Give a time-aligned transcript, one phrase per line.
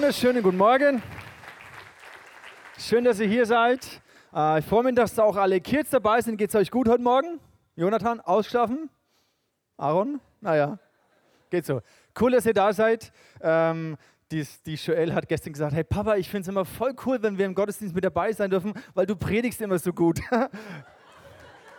[0.00, 1.02] wunderschönen guten Morgen.
[2.78, 4.00] Schön, dass ihr hier seid.
[4.32, 6.36] Äh, ich freue mich, dass da auch alle Kids dabei sind.
[6.36, 7.40] Geht es euch gut heute Morgen?
[7.74, 8.90] Jonathan, ausgeschlafen?
[9.76, 10.20] Aaron?
[10.40, 10.78] Naja,
[11.50, 11.80] geht so.
[12.16, 13.10] Cool, dass ihr da seid.
[13.40, 13.96] Ähm,
[14.30, 17.36] die, die Joel hat gestern gesagt, hey Papa, ich finde es immer voll cool, wenn
[17.36, 20.20] wir im Gottesdienst mit dabei sein dürfen, weil du predigst immer so gut.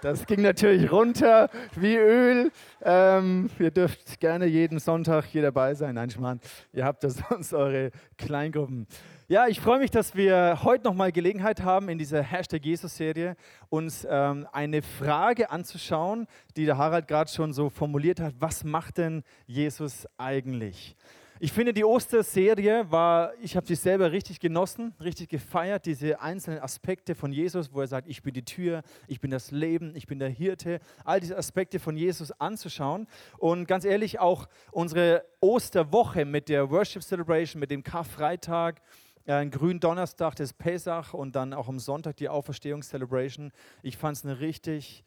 [0.02, 2.52] Das ging natürlich runter wie Öl.
[2.82, 5.96] Ähm, ihr dürft gerne jeden Sonntag hier dabei sein.
[5.96, 6.40] Nein, Schmarrn,
[6.72, 8.88] ihr habt ja sonst eure Kleingruppen.
[9.28, 13.36] Ja, ich freue mich, dass wir heute nochmal Gelegenheit haben, in dieser Hashtag Jesus-Serie
[13.68, 18.36] uns ähm, eine Frage anzuschauen, die der Harald gerade schon so formuliert hat.
[18.40, 20.96] Was macht denn Jesus eigentlich?
[21.42, 26.60] Ich finde, die Osterserie war, ich habe sie selber richtig genossen, richtig gefeiert, diese einzelnen
[26.60, 30.06] Aspekte von Jesus, wo er sagt, ich bin die Tür, ich bin das Leben, ich
[30.06, 33.08] bin der Hirte, all diese Aspekte von Jesus anzuschauen.
[33.38, 38.82] Und ganz ehrlich, auch unsere Osterwoche mit der Worship Celebration, mit dem Karfreitag,
[39.24, 43.54] äh, grünen Donnerstag des Pesach und dann auch am Sonntag die Auferstehungscelebration.
[43.82, 45.06] Ich fand es eine richtig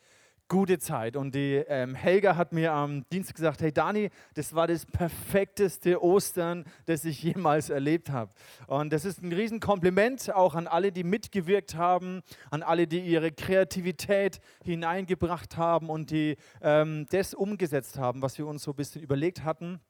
[0.53, 1.17] gute Zeit.
[1.17, 6.03] Und die ähm, Helga hat mir am Dienstag gesagt, hey Dani, das war das perfekteste
[6.03, 8.31] Ostern, das ich jemals erlebt habe.
[8.67, 13.33] Und das ist ein Riesenkompliment auch an alle, die mitgewirkt haben, an alle, die ihre
[13.33, 19.01] Kreativität hineingebracht haben und die ähm, das umgesetzt haben, was wir uns so ein bisschen
[19.01, 19.81] überlegt hatten.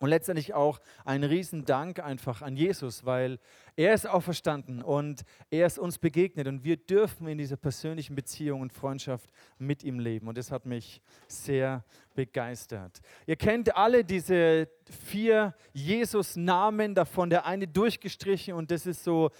[0.00, 3.38] Und letztendlich auch ein Riesendank einfach an Jesus, weil
[3.76, 8.62] er ist auferstanden und er ist uns begegnet und wir dürfen in dieser persönlichen Beziehung
[8.62, 10.26] und Freundschaft mit ihm leben.
[10.26, 11.84] Und das hat mich sehr
[12.14, 13.00] begeistert.
[13.26, 14.70] Ihr kennt alle diese
[15.04, 19.30] vier Jesus-Namen, davon der eine durchgestrichen und das ist so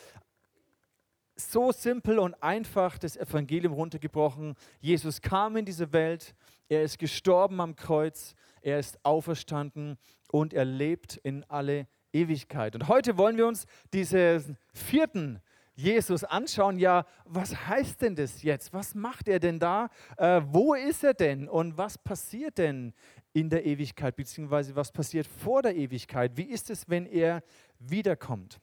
[1.36, 4.56] so simpel und einfach das Evangelium runtergebrochen.
[4.78, 6.34] Jesus kam in diese Welt,
[6.68, 9.96] er ist gestorben am Kreuz, er ist auferstanden
[10.32, 12.74] und er lebt in alle Ewigkeit.
[12.74, 15.40] Und heute wollen wir uns diesen vierten
[15.74, 16.78] Jesus anschauen.
[16.78, 18.72] Ja, was heißt denn das jetzt?
[18.72, 19.88] Was macht er denn da?
[20.16, 21.48] Äh, wo ist er denn?
[21.48, 22.92] Und was passiert denn
[23.32, 24.16] in der Ewigkeit?
[24.16, 26.36] Beziehungsweise was passiert vor der Ewigkeit?
[26.36, 27.42] Wie ist es, wenn er
[27.78, 28.60] wiederkommt?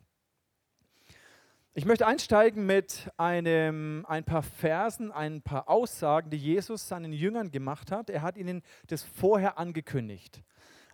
[1.73, 7.51] Ich möchte einsteigen mit einem, ein paar Versen, ein paar Aussagen, die Jesus seinen Jüngern
[7.51, 8.09] gemacht hat.
[8.09, 10.41] Er hat ihnen das vorher angekündigt.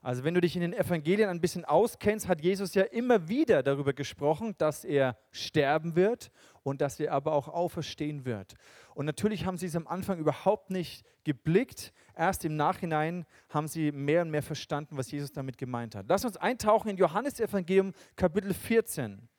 [0.04, 3.64] Also wenn du dich in den Evangelien ein bisschen auskennst, hat Jesus ja immer wieder
[3.64, 6.30] darüber gesprochen, dass er sterben wird
[6.62, 8.56] und dass er aber auch auferstehen wird.
[8.96, 11.94] Und natürlich haben sie es am Anfang überhaupt nicht geblickt.
[12.18, 16.06] Erst im Nachhinein haben sie mehr und mehr verstanden, was Jesus damit gemeint hat.
[16.10, 19.30] Lass uns eintauchen in Johannes Evangelium Kapitel 14.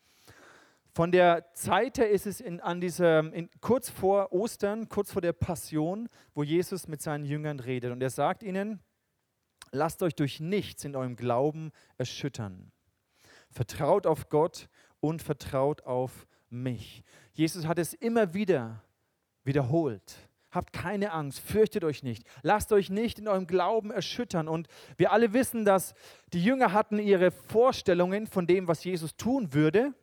[0.95, 5.21] Von der Zeit her ist es in, an dieser, in, kurz vor Ostern, kurz vor
[5.21, 7.93] der Passion, wo Jesus mit seinen Jüngern redet.
[7.93, 8.81] Und er sagt ihnen,
[9.75, 12.73] lasst euch durch nichts in eurem Glauben erschüttern.
[13.51, 14.69] Vertraut auf Gott
[15.01, 17.03] und vertraut auf mich.
[17.33, 18.83] Jesus hat es immer wieder
[19.45, 20.17] wiederholt.
[20.51, 24.47] Habt keine Angst, fürchtet euch nicht, lasst euch nicht in eurem Glauben erschüttern.
[24.47, 25.95] Und wir alle wissen, dass
[26.33, 29.95] die Jünger hatten ihre Vorstellungen von dem, was Jesus tun würde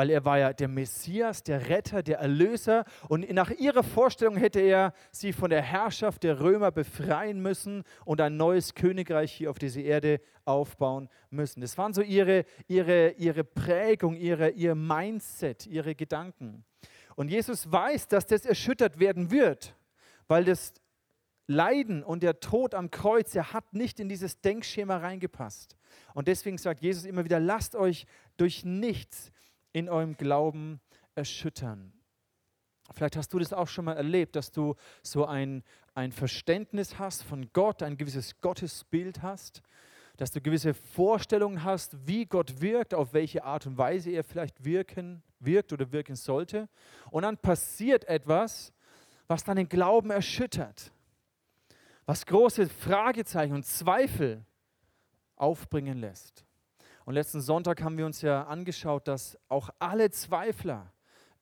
[0.00, 4.58] weil er war ja der Messias, der Retter, der Erlöser und nach ihrer Vorstellung hätte
[4.58, 9.58] er sie von der Herrschaft der Römer befreien müssen und ein neues Königreich hier auf
[9.58, 11.60] dieser Erde aufbauen müssen.
[11.60, 16.64] Das waren so ihre, ihre, ihre Prägung, ihre, ihr Mindset, ihre Gedanken.
[17.14, 19.76] Und Jesus weiß, dass das erschüttert werden wird,
[20.28, 20.72] weil das
[21.46, 25.76] Leiden und der Tod am Kreuz, er hat nicht in dieses Denkschema reingepasst.
[26.14, 28.06] Und deswegen sagt Jesus immer wieder, lasst euch
[28.38, 29.30] durch nichts
[29.72, 30.80] in eurem Glauben
[31.14, 31.92] erschüttern.
[32.92, 35.62] Vielleicht hast du das auch schon mal erlebt, dass du so ein,
[35.94, 39.62] ein Verständnis hast von Gott, ein gewisses Gottesbild hast,
[40.16, 44.64] dass du gewisse Vorstellungen hast, wie Gott wirkt, auf welche Art und Weise er vielleicht
[44.64, 46.68] wirken, wirkt oder wirken sollte.
[47.10, 48.72] Und dann passiert etwas,
[49.28, 50.92] was deinen Glauben erschüttert,
[52.04, 54.44] was große Fragezeichen und Zweifel
[55.36, 56.44] aufbringen lässt.
[57.04, 60.92] Und letzten Sonntag haben wir uns ja angeschaut, dass auch alle Zweifler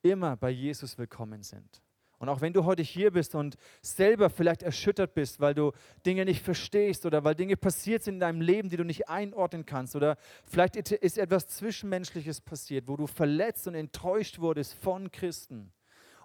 [0.02, 1.82] immer bei Jesus willkommen sind.
[2.18, 5.72] Und auch wenn du heute hier bist und selber vielleicht erschüttert bist, weil du
[6.04, 9.64] Dinge nicht verstehst oder weil Dinge passiert sind in deinem Leben, die du nicht einordnen
[9.64, 15.72] kannst oder vielleicht ist etwas Zwischenmenschliches passiert, wo du verletzt und enttäuscht wurdest von Christen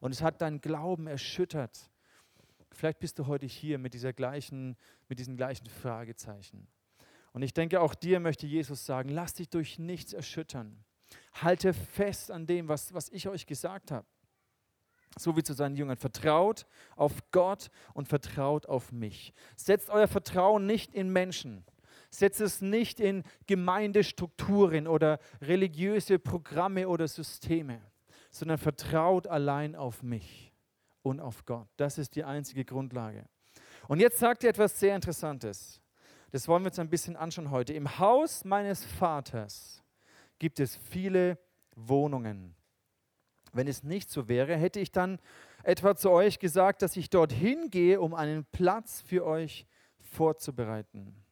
[0.03, 1.89] und es hat deinen Glauben erschüttert.
[2.71, 4.75] Vielleicht bist du heute hier mit, dieser gleichen,
[5.07, 6.68] mit diesen gleichen Fragezeichen.
[7.33, 10.83] Und ich denke, auch dir möchte Jesus sagen, lass dich durch nichts erschüttern.
[11.33, 14.06] Halte fest an dem, was, was ich euch gesagt habe.
[15.18, 15.97] So wie zu seinen Jüngern.
[15.97, 16.65] Vertraut
[16.95, 19.33] auf Gott und vertraut auf mich.
[19.56, 21.65] Setzt euer Vertrauen nicht in Menschen.
[22.09, 27.81] Setz es nicht in Gemeindestrukturen oder religiöse Programme oder Systeme,
[28.30, 30.53] sondern vertraut allein auf mich
[31.01, 31.68] und auf Gott.
[31.77, 33.25] Das ist die einzige Grundlage.
[33.88, 35.82] Und jetzt sagt er etwas sehr Interessantes.
[36.33, 37.74] Das wollen wir uns ein bisschen anschauen heute.
[37.74, 39.83] Im Haus meines Vaters
[40.39, 41.38] gibt es viele
[41.75, 42.56] Wohnungen.
[43.51, 45.19] Wenn es nicht so wäre, hätte ich dann
[45.62, 49.68] etwa zu euch gesagt, dass ich dorthin gehe, um einen Platz für euch
[50.00, 51.24] vorzubereiten.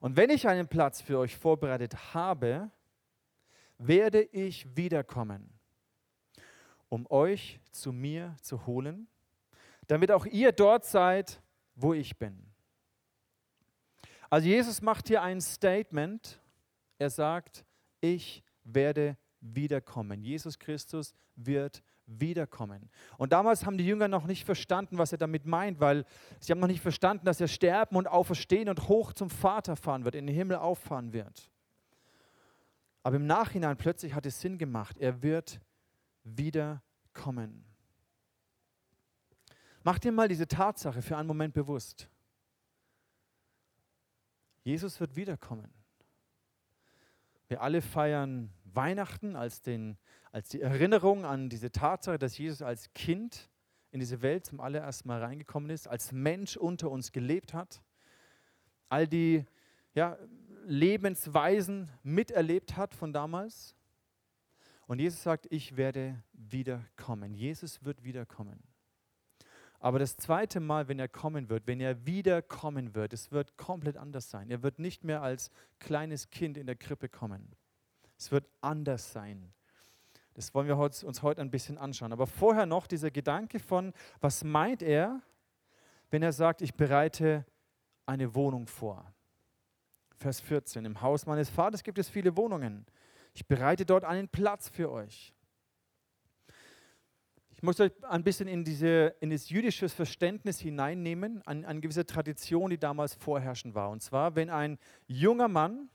[0.00, 2.70] Und wenn ich einen Platz für euch vorbereitet habe,
[3.76, 5.52] werde ich wiederkommen,
[6.88, 9.06] um euch zu mir zu holen,
[9.86, 11.42] damit auch ihr dort seid,
[11.74, 12.49] wo ich bin.
[14.30, 16.40] Also Jesus macht hier ein Statement.
[16.98, 17.64] Er sagt,
[18.00, 20.22] ich werde wiederkommen.
[20.22, 22.90] Jesus Christus wird wiederkommen.
[23.18, 26.04] Und damals haben die Jünger noch nicht verstanden, was er damit meint, weil
[26.38, 30.04] sie haben noch nicht verstanden, dass er sterben und auferstehen und hoch zum Vater fahren
[30.04, 31.50] wird, in den Himmel auffahren wird.
[33.02, 34.98] Aber im Nachhinein plötzlich hat es Sinn gemacht.
[34.98, 35.60] Er wird
[36.22, 37.64] wiederkommen.
[39.82, 42.10] Mach dir mal diese Tatsache für einen Moment bewusst.
[44.62, 45.72] Jesus wird wiederkommen.
[47.48, 49.98] Wir alle feiern Weihnachten als, den,
[50.30, 53.50] als die Erinnerung an diese Tatsache, dass Jesus als Kind
[53.90, 57.82] in diese Welt zum allerersten Mal reingekommen ist, als Mensch unter uns gelebt hat,
[58.88, 59.44] all die
[59.94, 60.16] ja,
[60.66, 63.74] Lebensweisen miterlebt hat von damals.
[64.86, 67.34] Und Jesus sagt, ich werde wiederkommen.
[67.34, 68.62] Jesus wird wiederkommen.
[69.80, 73.96] Aber das zweite Mal, wenn er kommen wird, wenn er wiederkommen wird, es wird komplett
[73.96, 74.50] anders sein.
[74.50, 77.56] Er wird nicht mehr als kleines Kind in der Krippe kommen.
[78.18, 79.54] Es wird anders sein.
[80.34, 82.12] Das wollen wir uns heute ein bisschen anschauen.
[82.12, 85.22] Aber vorher noch dieser Gedanke von, was meint er,
[86.10, 87.46] wenn er sagt, ich bereite
[88.04, 89.10] eine Wohnung vor.
[90.16, 92.84] Vers 14, im Haus meines Vaters gibt es viele Wohnungen.
[93.32, 95.32] Ich bereite dort einen Platz für euch.
[97.60, 102.06] Ich muss euch ein bisschen in, diese, in das jüdische Verständnis hineinnehmen, an eine gewisse
[102.06, 103.90] Tradition, die damals vorherrschend war.
[103.90, 105.90] Und zwar, wenn ein junger Mann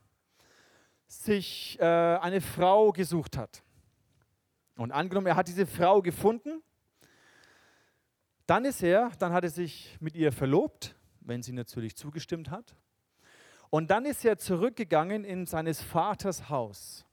[1.07, 3.63] sich äh, eine Frau gesucht hat
[4.77, 6.61] und angenommen, er hat diese Frau gefunden,
[8.45, 12.75] dann ist er, dann hat er sich mit ihr verlobt, wenn sie natürlich zugestimmt hat.
[13.71, 17.07] Und dann ist er zurückgegangen in seines Vaters Haus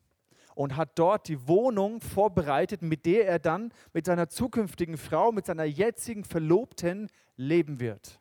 [0.55, 5.47] und hat dort die Wohnung vorbereitet, mit der er dann mit seiner zukünftigen Frau, mit
[5.47, 8.21] seiner jetzigen Verlobten leben wird.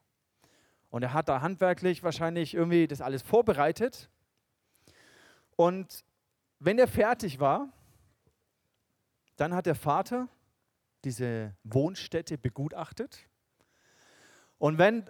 [0.89, 4.09] Und er hat da handwerklich wahrscheinlich irgendwie das alles vorbereitet.
[5.55, 6.03] Und
[6.59, 7.69] wenn er fertig war,
[9.37, 10.27] dann hat der Vater
[11.03, 13.27] diese Wohnstätte begutachtet.
[14.57, 15.09] Und wenn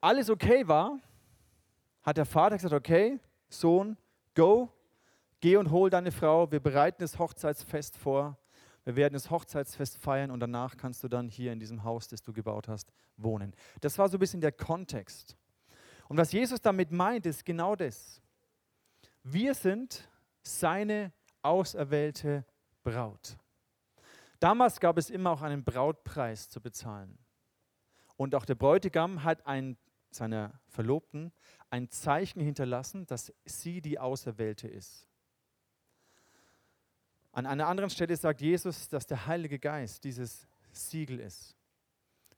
[0.00, 0.98] alles okay war,
[2.02, 3.18] hat der Vater gesagt, okay,
[3.48, 3.96] Sohn,
[4.34, 4.70] go,
[5.40, 8.38] Geh und hol deine Frau, wir bereiten das Hochzeitsfest vor.
[8.84, 12.22] Wir werden das Hochzeitsfest feiern und danach kannst du dann hier in diesem Haus, das
[12.22, 13.54] du gebaut hast, wohnen.
[13.80, 15.36] Das war so ein bisschen der Kontext.
[16.08, 18.20] Und was Jesus damit meint, ist genau das.
[19.22, 20.08] Wir sind
[20.42, 21.12] seine
[21.42, 22.44] auserwählte
[22.82, 23.36] Braut.
[24.40, 27.18] Damals gab es immer auch einen Brautpreis zu bezahlen.
[28.16, 29.76] Und auch der Bräutigam hat ein,
[30.10, 31.32] seiner Verlobten
[31.68, 35.09] ein Zeichen hinterlassen, dass sie die Auserwählte ist.
[37.32, 41.56] An einer anderen Stelle sagt Jesus, dass der Heilige Geist dieses Siegel ist.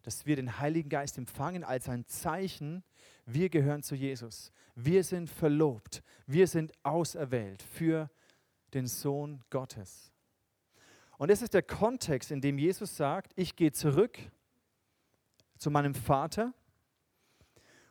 [0.02, 2.82] Dass wir den Heiligen Geist empfangen als ein Zeichen,
[3.24, 4.52] wir gehören zu Jesus.
[4.74, 6.02] Wir sind verlobt.
[6.26, 8.10] Wir sind auserwählt für
[8.74, 10.12] den Sohn Gottes.
[11.18, 14.18] Und das ist der Kontext, in dem Jesus sagt, ich gehe zurück
[15.56, 16.52] zu meinem Vater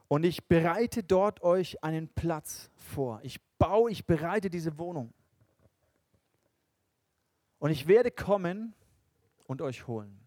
[0.10, 3.22] und ich bereite dort euch einen Platz vor.
[3.24, 5.13] Ich baue, ich bereite diese Wohnung.
[7.62, 8.74] Und ich werde kommen
[9.46, 10.20] und euch holen.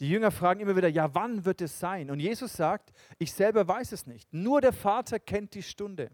[0.00, 2.10] Die Jünger fragen immer wieder, ja, wann wird es sein?
[2.10, 4.32] Und Jesus sagt, ich selber weiß es nicht.
[4.32, 6.10] Nur der Vater kennt die Stunde.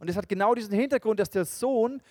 [0.00, 2.02] Und es hat genau diesen Hintergrund, dass der Sohn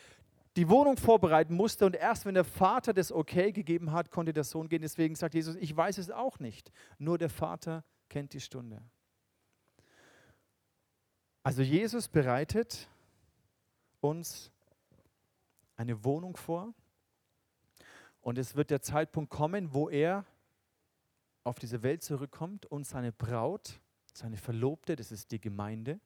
[0.56, 4.46] die Wohnung vorbereiten musste und erst wenn der Vater das Okay gegeben hat, konnte der
[4.46, 4.82] Sohn gehen.
[4.82, 6.72] Deswegen sagt Jesus, ich weiß es auch nicht.
[6.98, 8.82] Nur der Vater kennt die Stunde.
[11.44, 12.90] Also Jesus bereitet
[14.02, 14.52] uns
[15.76, 16.74] eine Wohnung vor
[18.24, 20.26] und es wird der Zeitpunkt kommen, wo er
[21.44, 23.82] auf diese Welt zurückkommt und seine Braut,
[24.14, 26.00] seine Verlobte, das ist die Gemeinde,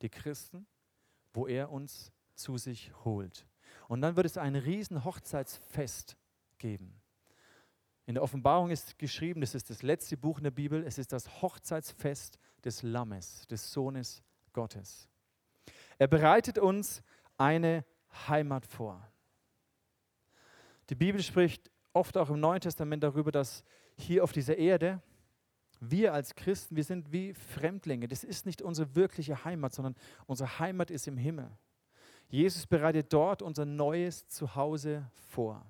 [0.00, 0.66] die Christen,
[1.34, 3.46] wo er uns zu sich holt.
[3.88, 6.16] Und dann wird es ein riesen Hochzeitsfest
[6.56, 6.98] geben.
[8.06, 11.12] In der Offenbarung ist geschrieben, das ist das letzte Buch in der Bibel, es ist
[11.12, 14.22] das Hochzeitsfest des Lammes, des Sohnes
[14.54, 15.10] Gottes.
[15.98, 17.02] Er bereitet uns
[17.36, 17.84] eine
[18.28, 19.06] Heimat vor.
[20.90, 23.64] Die Bibel spricht oft auch im Neuen Testament darüber, dass
[23.96, 25.00] hier auf dieser Erde
[25.80, 28.08] wir als Christen, wir sind wie Fremdlinge.
[28.08, 29.94] Das ist nicht unsere wirkliche Heimat, sondern
[30.26, 31.50] unsere Heimat ist im Himmel.
[32.28, 35.64] Jesus bereitet dort unser neues Zuhause vor.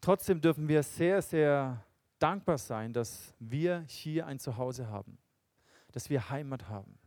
[0.00, 1.84] Trotzdem dürfen wir sehr, sehr
[2.18, 5.18] dankbar sein, dass wir hier ein Zuhause haben,
[5.92, 6.98] dass wir Heimat haben.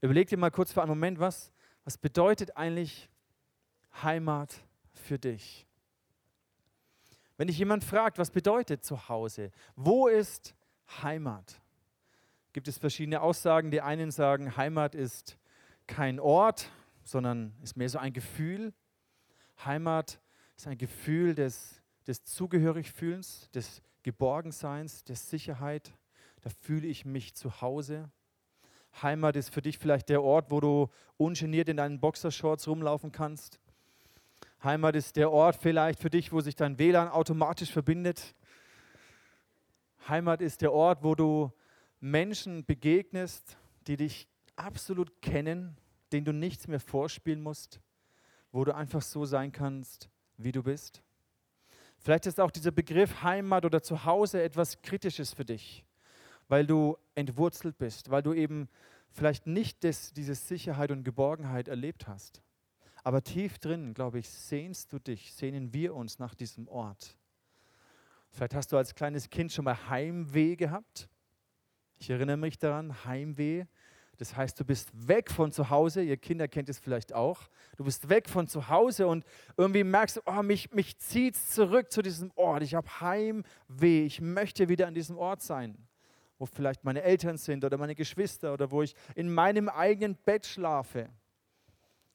[0.00, 1.52] Überleg dir mal kurz für einen Moment, was,
[1.84, 3.10] was bedeutet eigentlich
[4.02, 4.54] Heimat
[4.92, 5.66] für dich?
[7.36, 9.50] Wenn dich jemand fragt, was bedeutet Zuhause?
[9.74, 10.54] Wo ist
[11.02, 11.60] Heimat?
[12.52, 13.70] Gibt es verschiedene Aussagen.
[13.70, 15.36] Die einen sagen, Heimat ist
[15.86, 16.70] kein Ort,
[17.02, 18.72] sondern ist mehr so ein Gefühl.
[19.64, 20.20] Heimat
[20.56, 25.92] ist ein Gefühl des, des Zugehörigfühlens, des Geborgenseins, der Sicherheit.
[26.42, 28.10] Da fühle ich mich zu Hause.
[29.02, 33.58] Heimat ist für dich vielleicht der Ort, wo du ungeniert in deinen Boxershorts rumlaufen kannst.
[34.64, 38.34] Heimat ist der Ort vielleicht für dich, wo sich dein WLAN automatisch verbindet.
[40.08, 41.52] Heimat ist der Ort, wo du
[42.00, 45.76] Menschen begegnest, die dich absolut kennen,
[46.12, 47.80] denen du nichts mehr vorspielen musst,
[48.52, 51.02] wo du einfach so sein kannst, wie du bist.
[51.98, 55.84] Vielleicht ist auch dieser Begriff Heimat oder Zuhause etwas Kritisches für dich,
[56.48, 58.68] weil du entwurzelt bist, weil du eben
[59.10, 62.42] vielleicht nicht das, diese Sicherheit und Geborgenheit erlebt hast.
[63.04, 67.18] Aber tief drin, glaube ich, sehnst du dich, sehnen wir uns nach diesem Ort.
[68.30, 71.10] Vielleicht hast du als kleines Kind schon mal Heimweh gehabt.
[71.98, 73.66] Ich erinnere mich daran, Heimweh.
[74.16, 76.02] Das heißt, du bist weg von zu Hause.
[76.02, 77.42] Ihr Kinder kennt es vielleicht auch.
[77.76, 79.24] Du bist weg von zu Hause und
[79.58, 82.62] irgendwie merkst du, oh, mich, mich zieht es zurück zu diesem Ort.
[82.62, 84.06] Ich habe Heimweh.
[84.06, 85.76] Ich möchte wieder an diesem Ort sein,
[86.38, 90.46] wo vielleicht meine Eltern sind oder meine Geschwister oder wo ich in meinem eigenen Bett
[90.46, 91.10] schlafe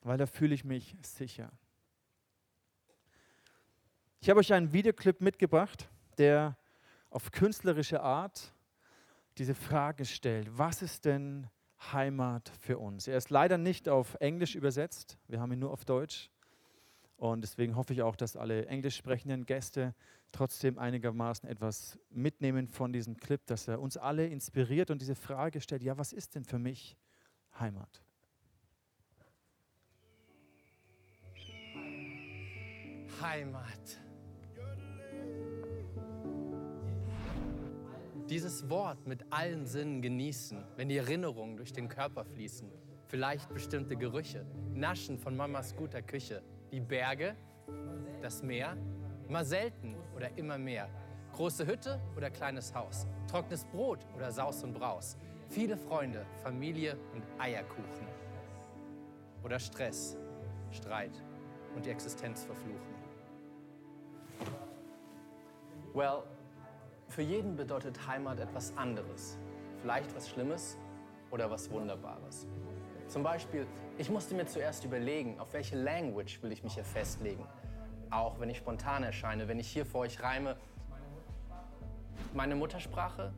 [0.02, 1.52] weil da fühle ich mich sicher.
[4.22, 6.58] Ich habe euch einen Videoclip mitgebracht, der
[7.10, 8.54] auf künstlerische Art
[9.38, 11.48] diese Frage stellt, was ist denn
[11.94, 13.08] Heimat für uns?
[13.08, 16.30] Er ist leider nicht auf Englisch übersetzt, wir haben ihn nur auf Deutsch.
[17.16, 19.94] Und deswegen hoffe ich auch, dass alle englisch sprechenden Gäste
[20.32, 25.60] trotzdem einigermaßen etwas mitnehmen von diesem Clip, dass er uns alle inspiriert und diese Frage
[25.60, 26.98] stellt, ja, was ist denn für mich
[27.60, 28.02] Heimat?
[33.22, 34.00] Heimat.
[38.30, 42.72] Dieses Wort mit allen Sinnen genießen, wenn die Erinnerungen durch den Körper fließen.
[43.08, 46.44] Vielleicht bestimmte Gerüche, Naschen von Mamas guter Küche.
[46.72, 47.36] Die Berge,
[48.22, 48.78] das Meer,
[49.28, 50.90] immer selten oder immer mehr.
[51.34, 55.18] Große Hütte oder kleines Haus, trockenes Brot oder Saus und Braus.
[55.50, 58.08] Viele Freunde, Familie und Eierkuchen.
[59.44, 60.16] Oder Stress,
[60.72, 61.24] Streit
[61.76, 62.99] und die Existenz verfluchen.
[66.00, 66.24] Well,
[67.10, 69.38] für jeden bedeutet Heimat etwas anderes.
[69.82, 70.78] Vielleicht was Schlimmes
[71.30, 72.48] oder was Wunderbares.
[73.10, 77.46] Zum Beispiel, ich musste mir zuerst überlegen, auf welche Language will ich mich hier festlegen.
[78.12, 80.56] Auch wenn ich spontan erscheine, wenn ich hier vor euch reime.
[82.34, 83.34] Meine Muttersprache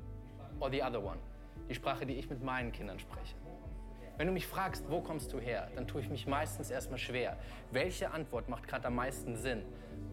[0.60, 1.18] or the other one?
[1.68, 3.38] Die Sprache, die ich mit meinen Kindern spreche.
[4.18, 7.38] Wenn du mich fragst, wo kommst du her, dann tue ich mich meistens erstmal schwer.
[7.72, 9.64] Welche Antwort macht gerade am meisten Sinn?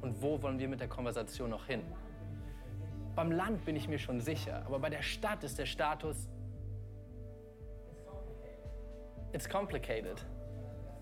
[0.00, 1.83] Und wo wollen wir mit der Konversation noch hin?
[3.19, 6.29] Beim Land bin ich mir schon sicher, aber bei der Stadt ist der Status.
[9.33, 10.25] It's complicated.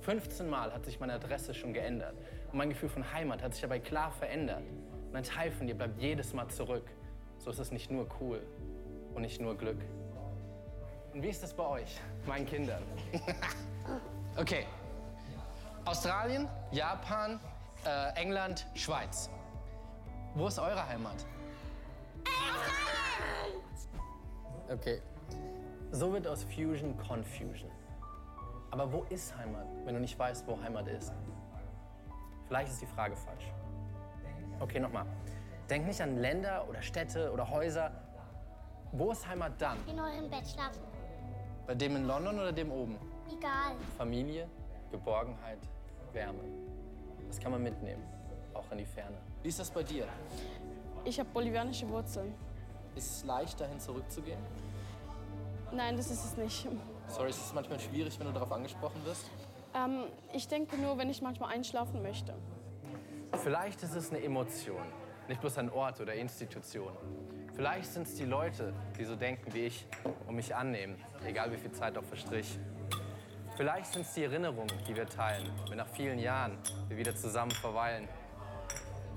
[0.01, 2.15] 15 Mal hat sich meine Adresse schon geändert
[2.51, 4.63] und mein Gefühl von Heimat hat sich dabei klar verändert.
[5.11, 6.91] Und ein Teil von dir bleibt jedes Mal zurück.
[7.37, 8.41] So ist es nicht nur cool
[9.13, 9.85] und nicht nur Glück.
[11.13, 12.83] Und wie ist das bei euch, meinen Kindern?
[14.39, 14.65] okay.
[15.85, 17.39] Australien, Japan,
[17.85, 19.29] äh, England, Schweiz.
[20.35, 21.27] Wo ist eure Heimat?
[24.69, 25.01] Okay.
[25.93, 27.71] So wird aus Fusion Confusion.
[28.71, 31.13] Aber wo ist Heimat, wenn du nicht weißt, wo Heimat ist?
[32.47, 33.53] Vielleicht ist die Frage falsch.
[34.61, 35.07] Okay, nochmal.
[35.71, 37.91] Denk nicht an Länder oder Städte oder Häuser.
[38.93, 39.79] Wo ist Heimat dann?
[39.89, 40.83] In eurem Bett schlafen.
[41.67, 42.97] Bei dem in London oder dem oben?
[43.29, 43.75] Egal.
[43.99, 44.49] Familie,
[44.91, 45.59] Geborgenheit,
[46.13, 46.45] Wärme.
[47.27, 48.03] Das kann man mitnehmen,
[48.55, 49.17] auch in die Ferne.
[49.43, 50.07] Wie ist das bei dir?
[51.07, 52.35] Ich habe bolivianische Wurzeln.
[52.97, 54.41] Ist es leicht, dahin zurückzugehen?
[55.71, 56.67] Nein, das ist es nicht.
[57.07, 59.31] Sorry, ist es manchmal schwierig, wenn du darauf angesprochen wirst?
[59.73, 62.35] Ähm, ich denke nur, wenn ich manchmal einschlafen möchte.
[63.45, 64.83] Vielleicht ist es eine Emotion,
[65.29, 66.93] nicht bloß ein Ort oder Institution.
[67.55, 69.87] Vielleicht sind es die Leute, die so denken wie ich
[70.27, 72.59] und mich annehmen, egal wie viel Zeit auch verstrich.
[73.57, 76.59] Vielleicht sind es die Erinnerungen, die wir teilen, wenn nach vielen Jahren
[76.89, 78.09] wir wieder zusammen verweilen.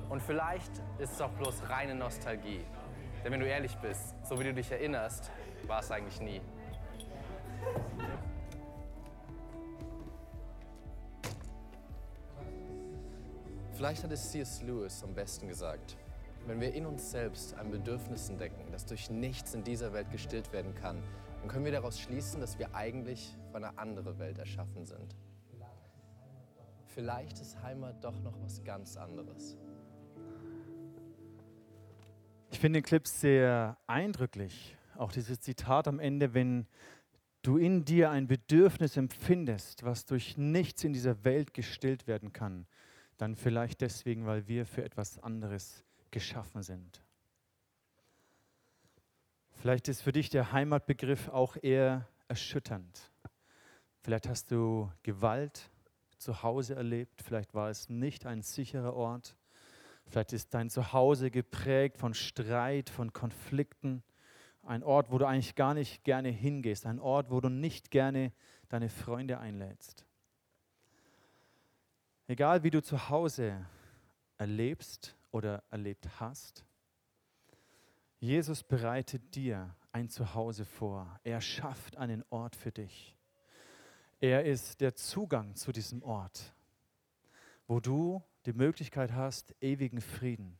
[0.09, 2.65] Und vielleicht ist es auch bloß reine Nostalgie.
[3.23, 5.31] Denn wenn du ehrlich bist, so wie du dich erinnerst,
[5.67, 6.41] war es eigentlich nie.
[13.73, 14.61] Vielleicht hat es C.S.
[14.63, 15.95] Lewis am besten gesagt.
[16.47, 20.51] Wenn wir in uns selbst ein Bedürfnis entdecken, das durch nichts in dieser Welt gestillt
[20.51, 21.01] werden kann,
[21.39, 25.15] dann können wir daraus schließen, dass wir eigentlich für eine andere Welt erschaffen sind.
[26.87, 29.55] Vielleicht ist Heimat doch noch was ganz anderes.
[32.51, 34.75] Ich finde den Clip sehr eindrücklich.
[34.95, 36.65] Auch dieses Zitat am Ende, wenn
[37.41, 42.65] du in dir ein Bedürfnis empfindest, was durch nichts in dieser Welt gestillt werden kann,
[43.17, 47.03] dann vielleicht deswegen, weil wir für etwas anderes geschaffen sind.
[49.51, 53.11] Vielleicht ist für dich der Heimatbegriff auch eher erschütternd.
[54.01, 55.69] Vielleicht hast du Gewalt
[56.17, 59.35] zu Hause erlebt, vielleicht war es nicht ein sicherer Ort,
[60.09, 64.03] vielleicht ist dein Zuhause geprägt von Streit, von Konflikten,
[64.63, 68.31] ein Ort, wo du eigentlich gar nicht gerne hingehst, ein Ort, wo du nicht gerne
[68.67, 70.05] deine Freunde einlädst.
[72.27, 73.65] Egal wie du zu Hause
[74.37, 76.63] erlebst oder erlebt hast,
[78.19, 81.19] Jesus bereitet dir ein Zuhause vor.
[81.23, 83.15] Er schafft einen Ort für dich.
[84.19, 86.53] Er ist der Zugang zu diesem Ort,
[87.65, 90.57] wo du die Möglichkeit hast, ewigen Frieden,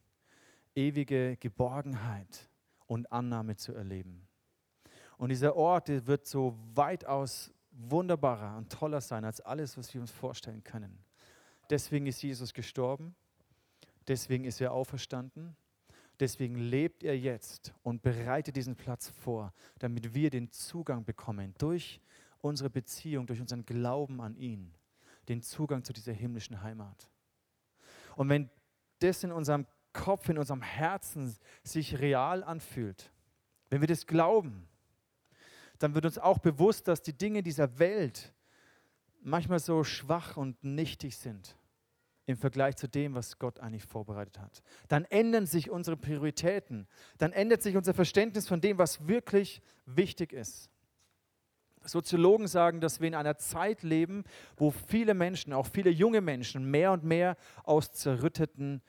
[0.76, 2.50] ewige Geborgenheit
[2.88, 4.28] und Annahme zu erleben.
[5.18, 10.02] Und dieser Ort der wird so weitaus wunderbarer und toller sein als alles, was wir
[10.02, 10.98] uns vorstellen können.
[11.70, 13.16] Deswegen ist Jesus gestorben.
[14.08, 15.56] Deswegen ist er auferstanden.
[16.20, 22.02] Deswegen lebt er jetzt und bereitet diesen Platz vor, damit wir den Zugang bekommen durch
[22.42, 24.74] unsere Beziehung, durch unseren Glauben an ihn,
[25.30, 27.10] den Zugang zu dieser himmlischen Heimat.
[28.20, 28.50] Und wenn
[29.00, 33.14] das in unserem Kopf, in unserem Herzen sich real anfühlt,
[33.70, 34.68] wenn wir das glauben,
[35.78, 38.34] dann wird uns auch bewusst, dass die Dinge dieser Welt
[39.22, 41.56] manchmal so schwach und nichtig sind
[42.26, 44.64] im Vergleich zu dem, was Gott eigentlich vorbereitet hat.
[44.90, 50.34] Dann ändern sich unsere Prioritäten, dann ändert sich unser Verständnis von dem, was wirklich wichtig
[50.34, 50.70] ist.
[51.92, 54.24] Soziologen sagen, dass wir in einer Zeit leben,
[54.58, 58.82] wo viele Menschen, auch viele junge Menschen, mehr und mehr aus zerrütteten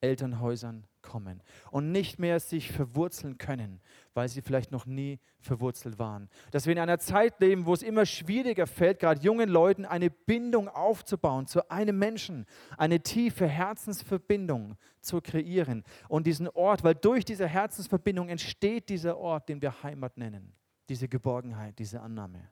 [0.00, 3.80] Elternhäusern kommen und nicht mehr sich verwurzeln können,
[4.14, 6.28] weil sie vielleicht noch nie verwurzelt waren.
[6.50, 10.10] Dass wir in einer Zeit leben, wo es immer schwieriger fällt, gerade jungen Leuten eine
[10.10, 17.24] Bindung aufzubauen zu einem Menschen, eine tiefe Herzensverbindung zu kreieren und diesen Ort, weil durch
[17.24, 20.54] diese Herzensverbindung entsteht dieser Ort, den wir Heimat nennen,
[20.90, 22.50] diese Geborgenheit, diese Annahme.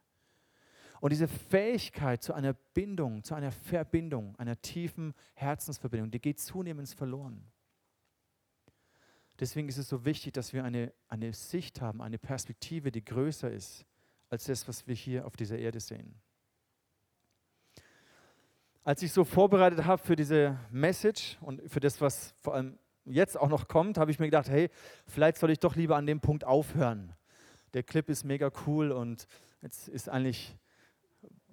[1.00, 6.88] Und diese Fähigkeit zu einer Bindung, zu einer Verbindung, einer tiefen Herzensverbindung, die geht zunehmend
[6.88, 7.44] verloren.
[9.38, 13.50] Deswegen ist es so wichtig, dass wir eine, eine Sicht haben, eine Perspektive, die größer
[13.50, 13.84] ist
[14.30, 16.20] als das, was wir hier auf dieser Erde sehen.
[18.82, 23.36] Als ich so vorbereitet habe für diese Message und für das, was vor allem jetzt
[23.36, 24.70] auch noch kommt, habe ich mir gedacht, hey,
[25.06, 27.14] vielleicht soll ich doch lieber an dem Punkt aufhören.
[27.74, 29.26] Der Clip ist mega cool und
[29.62, 30.56] jetzt ist eigentlich,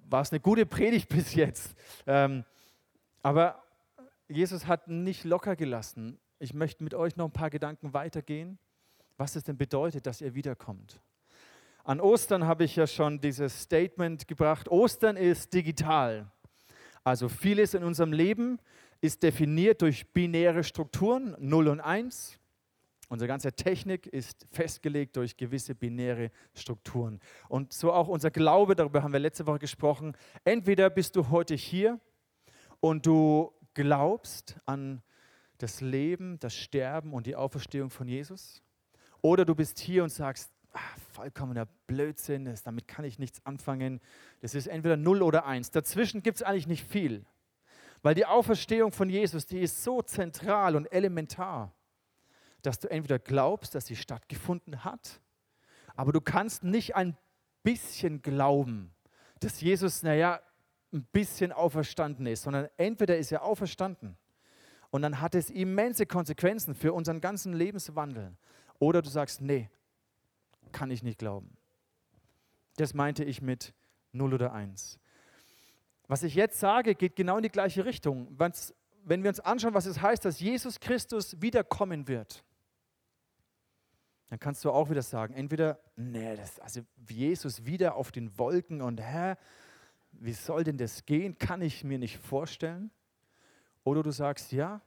[0.08, 1.74] war es eine gute Predigt bis jetzt.
[2.06, 2.44] Ähm,
[3.22, 3.62] aber
[4.28, 8.58] Jesus hat nicht locker gelassen ich möchte mit euch noch ein paar Gedanken weitergehen,
[9.16, 11.00] was es denn bedeutet, dass ihr wiederkommt.
[11.84, 16.30] An Ostern habe ich ja schon dieses Statement gebracht, Ostern ist digital.
[17.04, 18.58] Also vieles in unserem Leben
[19.00, 22.38] ist definiert durch binäre Strukturen, 0 und 1.
[23.08, 27.20] Unsere ganze Technik ist festgelegt durch gewisse binäre Strukturen.
[27.48, 30.16] Und so auch unser Glaube, darüber haben wir letzte Woche gesprochen.
[30.44, 32.00] Entweder bist du heute hier
[32.80, 35.02] und du glaubst an
[35.58, 38.62] das Leben, das Sterben und die Auferstehung von Jesus.
[39.22, 44.00] Oder du bist hier und sagst, ach, vollkommener Blödsinn, das, damit kann ich nichts anfangen.
[44.40, 45.70] Das ist entweder 0 oder 1.
[45.70, 47.24] Dazwischen gibt es eigentlich nicht viel.
[48.02, 51.72] Weil die Auferstehung von Jesus, die ist so zentral und elementar,
[52.66, 55.20] dass du entweder glaubst, dass sie stattgefunden hat,
[55.94, 57.16] aber du kannst nicht ein
[57.62, 58.92] bisschen glauben,
[59.40, 60.40] dass Jesus, naja,
[60.92, 64.16] ein bisschen auferstanden ist, sondern entweder ist er auferstanden
[64.90, 68.36] und dann hat es immense Konsequenzen für unseren ganzen Lebenswandel.
[68.78, 69.70] Oder du sagst, nee,
[70.72, 71.56] kann ich nicht glauben.
[72.76, 73.74] Das meinte ich mit
[74.12, 74.98] 0 oder 1.
[76.08, 78.38] Was ich jetzt sage, geht genau in die gleiche Richtung.
[79.04, 82.44] Wenn wir uns anschauen, was es heißt, dass Jesus Christus wiederkommen wird,
[84.28, 88.82] dann kannst du auch wieder sagen, entweder, nee, das, also Jesus wieder auf den Wolken
[88.82, 89.34] und hä,
[90.12, 91.38] wie soll denn das gehen?
[91.38, 92.90] Kann ich mir nicht vorstellen.
[93.84, 94.80] Oder du sagst, ja,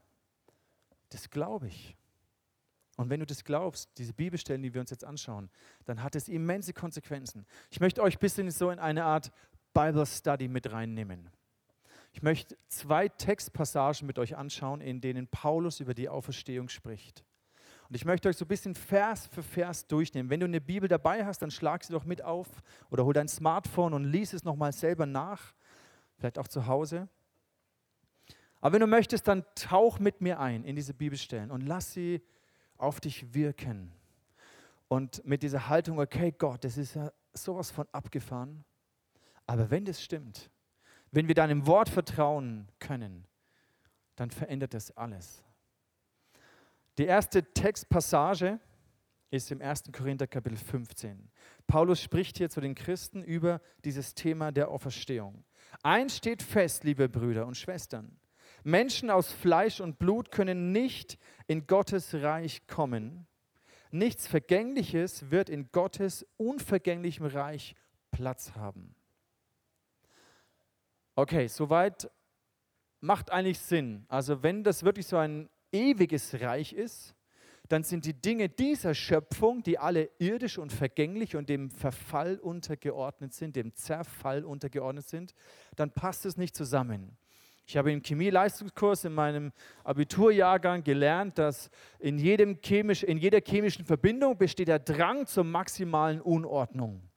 [1.10, 1.96] das glaube ich.
[2.98, 5.50] Und wenn du das glaubst, diese Bibelstellen, die wir uns jetzt anschauen,
[5.86, 7.46] dann hat es immense Konsequenzen.
[7.70, 9.32] Ich möchte euch ein bisschen so in eine Art
[9.74, 11.30] Bible Study mit reinnehmen.
[12.12, 17.24] Ich möchte zwei Textpassagen mit euch anschauen, in denen Paulus über die Auferstehung spricht.
[17.90, 20.30] Und ich möchte euch so ein bisschen Vers für Vers durchnehmen.
[20.30, 22.48] Wenn du eine Bibel dabei hast, dann schlag sie doch mit auf
[22.92, 25.56] oder hol dein Smartphone und lies es nochmal selber nach,
[26.18, 27.08] vielleicht auch zu Hause.
[28.62, 32.22] Aber wenn du möchtest, dann tauch mit mir ein in diese Bibelstellen und lass sie
[32.78, 33.92] auf dich wirken.
[34.88, 38.66] Und mit dieser Haltung, okay, Gott, das ist ja sowas von abgefahren.
[39.48, 40.52] Aber wenn das stimmt,
[41.10, 43.26] wenn wir deinem Wort vertrauen können,
[44.16, 45.44] dann verändert das alles.
[47.00, 48.60] Die erste Textpassage
[49.32, 49.84] ist im 1.
[49.94, 51.32] Korinther Kapitel 15.
[51.66, 55.46] Paulus spricht hier zu den Christen über dieses Thema der Auferstehung.
[55.82, 58.20] Eins steht fest, liebe Brüder und Schwestern.
[58.66, 63.28] Menschen aus Fleisch und Blut können nicht in Gottes Reich kommen.
[63.92, 67.76] Nichts Vergängliches wird in Gottes unvergänglichem Reich
[68.12, 68.94] Platz haben.
[71.16, 72.12] Okay, soweit
[73.00, 74.04] macht eigentlich Sinn.
[74.10, 77.16] Also wenn das wirklich so ein ewiges Reich ist,
[77.68, 83.34] dann sind die Dinge dieser Schöpfung, die alle irdisch und vergänglich und dem Verfall untergeordnet
[83.34, 85.36] sind, dem Zerfall untergeordnet sind,
[85.76, 87.16] dann passt es nicht zusammen.
[87.68, 89.52] Ich habe im Chemieleistungskurs in meinem
[89.84, 96.20] Abiturjahrgang gelernt, dass in, jedem chemisch, in jeder chemischen Verbindung besteht der Drang zur maximalen
[96.20, 97.09] Unordnung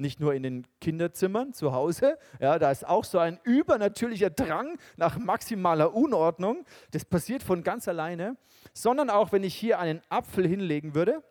[0.00, 2.18] nicht nur in den Kinderzimmern zu Hause.
[2.40, 6.64] Ja, da ist auch so ein übernatürlicher Drang nach maximaler Unordnung.
[6.90, 8.36] Das passiert von ganz alleine.
[8.72, 11.22] Sondern auch, wenn ich hier einen Apfel hinlegen würde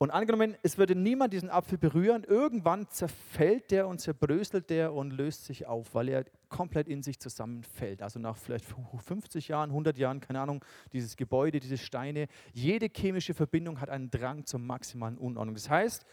[0.00, 5.10] und angenommen, es würde niemand diesen Apfel berühren, irgendwann zerfällt der und zerbröselt der und
[5.10, 8.00] löst sich auf, weil er komplett in sich zusammenfällt.
[8.00, 13.34] Also nach vielleicht 50 Jahren, 100 Jahren, keine Ahnung, dieses Gebäude, diese Steine, jede chemische
[13.34, 15.56] Verbindung hat einen Drang zur maximalen Unordnung.
[15.56, 16.06] Das heißt,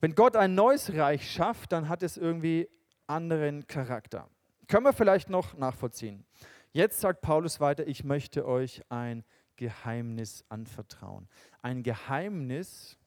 [0.00, 2.68] wenn Gott ein neues Reich schafft, dann hat es irgendwie
[3.08, 4.28] anderen Charakter.
[4.68, 6.24] Können wir vielleicht noch nachvollziehen.
[6.72, 9.24] Jetzt sagt Paulus weiter, ich möchte euch ein
[9.56, 11.28] Geheimnis anvertrauen.
[11.62, 12.97] Ein Geheimnis,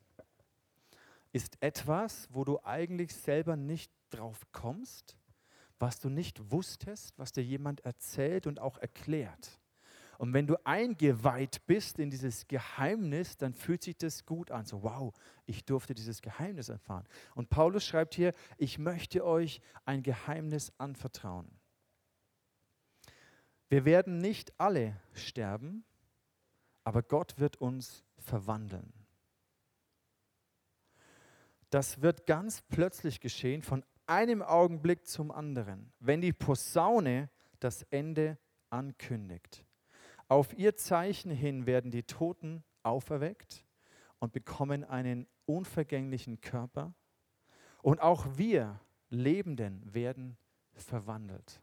[1.32, 5.18] ist etwas, wo du eigentlich selber nicht drauf kommst,
[5.80, 9.60] was du nicht wusstest, was dir jemand erzählt und auch erklärt.
[10.22, 14.66] Und wenn du eingeweiht bist in dieses Geheimnis, dann fühlt sich das gut an.
[14.66, 15.12] So, wow,
[15.48, 17.08] ich durfte dieses Geheimnis erfahren.
[17.34, 21.50] Und Paulus schreibt hier, ich möchte euch ein Geheimnis anvertrauen.
[23.68, 25.86] Wir werden nicht alle sterben,
[26.84, 29.01] aber Gott wird uns verwandeln.
[31.72, 37.30] Das wird ganz plötzlich geschehen, von einem Augenblick zum anderen, wenn die Posaune
[37.60, 38.38] das Ende
[38.70, 39.66] ankündigt.
[40.28, 43.66] Auf ihr Zeichen hin werden die Toten auferweckt
[44.20, 46.94] und bekommen einen unvergänglichen Körper.
[47.82, 48.80] Und auch wir
[49.10, 50.38] Lebenden werden
[50.74, 51.62] verwandelt.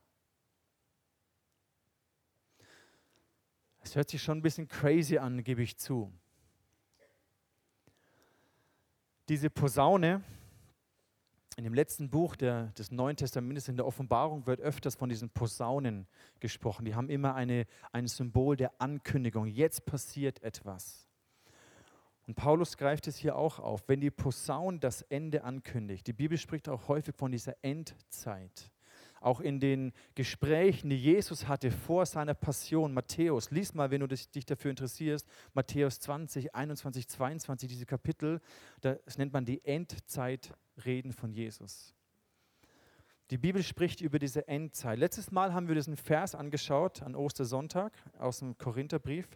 [3.81, 6.13] Es hört sich schon ein bisschen crazy an, gebe ich zu.
[9.29, 10.23] Diese Posaune
[11.59, 15.29] in dem letzten Buch der, des Neuen Testamentes, in der Offenbarung, wird öfters von diesen
[15.29, 16.07] Posaunen
[16.41, 16.85] gesprochen.
[16.85, 19.47] Die haben immer eine, ein Symbol der Ankündigung.
[19.47, 21.09] Jetzt passiert etwas.
[22.27, 26.07] Und Paulus greift es hier auch auf, wenn die Posaune das Ende ankündigt.
[26.07, 28.71] Die Bibel spricht auch häufig von dieser Endzeit
[29.21, 32.93] auch in den Gesprächen, die Jesus hatte vor seiner Passion.
[32.93, 38.41] Matthäus, lies mal, wenn du dich dafür interessierst, Matthäus 20, 21, 22, diese Kapitel,
[38.81, 41.95] das nennt man die Endzeitreden von Jesus.
[43.31, 44.99] Die Bibel spricht über diese Endzeit.
[44.99, 49.29] Letztes Mal haben wir diesen Vers angeschaut an Ostersonntag aus dem Korintherbrief.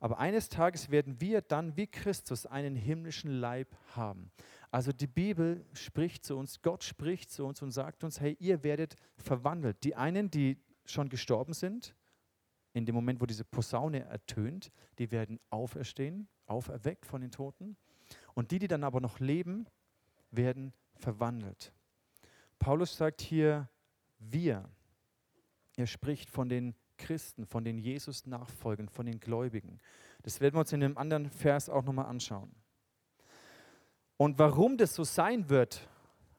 [0.00, 4.30] Aber eines Tages werden wir dann wie Christus einen himmlischen Leib haben.
[4.70, 8.62] Also die Bibel spricht zu uns, Gott spricht zu uns und sagt uns, hey, ihr
[8.62, 9.82] werdet verwandelt.
[9.84, 11.94] Die einen, die schon gestorben sind,
[12.74, 17.76] in dem Moment, wo diese Posaune ertönt, die werden auferstehen, auferweckt von den Toten.
[18.34, 19.66] Und die, die dann aber noch leben,
[20.30, 21.72] werden verwandelt.
[22.58, 23.68] Paulus sagt hier,
[24.18, 24.68] wir.
[25.76, 29.78] Er spricht von den Christen, von den Jesus-Nachfolgern, von den Gläubigen.
[30.22, 32.50] Das werden wir uns in einem anderen Vers auch nochmal anschauen.
[34.18, 35.88] Und warum das so sein wird,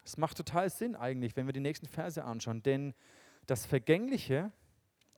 [0.04, 2.62] das macht total Sinn eigentlich, wenn wir die nächsten Verse anschauen.
[2.62, 2.94] Denn
[3.48, 4.52] das Vergängliche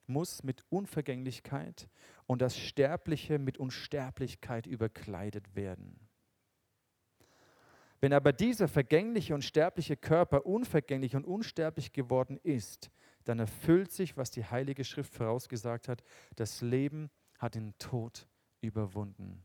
[0.05, 1.89] muss mit Unvergänglichkeit
[2.27, 6.07] und das Sterbliche mit Unsterblichkeit überkleidet werden.
[7.99, 12.91] Wenn aber dieser vergängliche und sterbliche Körper unvergänglich und unsterblich geworden ist,
[13.23, 16.03] dann erfüllt sich, was die Heilige Schrift vorausgesagt hat,
[16.35, 18.27] das Leben hat den Tod
[18.59, 19.43] überwunden.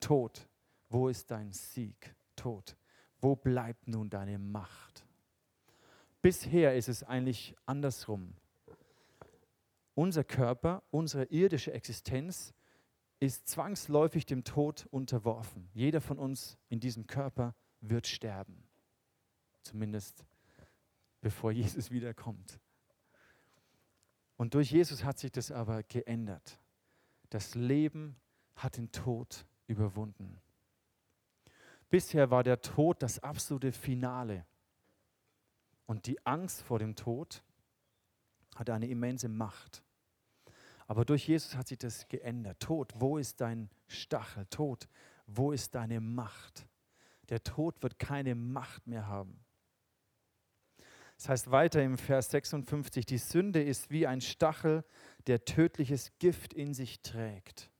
[0.00, 0.48] Tod,
[0.88, 2.14] wo ist dein Sieg?
[2.38, 2.76] Tod,
[3.20, 5.04] wo bleibt nun deine Macht?
[6.22, 8.34] Bisher ist es eigentlich andersrum.
[9.94, 12.54] Unser Körper, unsere irdische Existenz
[13.20, 15.68] ist zwangsläufig dem Tod unterworfen.
[15.74, 18.62] Jeder von uns in diesem Körper wird sterben.
[19.62, 20.24] Zumindest
[21.20, 22.60] bevor Jesus wiederkommt.
[24.36, 26.60] Und durch Jesus hat sich das aber geändert.
[27.30, 28.16] Das Leben
[28.54, 30.40] hat den Tod überwunden.
[31.90, 34.44] Bisher war der Tod das absolute Finale.
[35.86, 37.42] Und die Angst vor dem Tod
[38.54, 39.82] hatte eine immense Macht.
[40.86, 42.60] Aber durch Jesus hat sich das geändert.
[42.60, 44.46] Tod, wo ist dein Stachel?
[44.46, 44.88] Tod,
[45.26, 46.66] wo ist deine Macht?
[47.28, 49.44] Der Tod wird keine Macht mehr haben.
[51.16, 54.84] Das heißt weiter im Vers 56, die Sünde ist wie ein Stachel,
[55.26, 57.70] der tödliches Gift in sich trägt.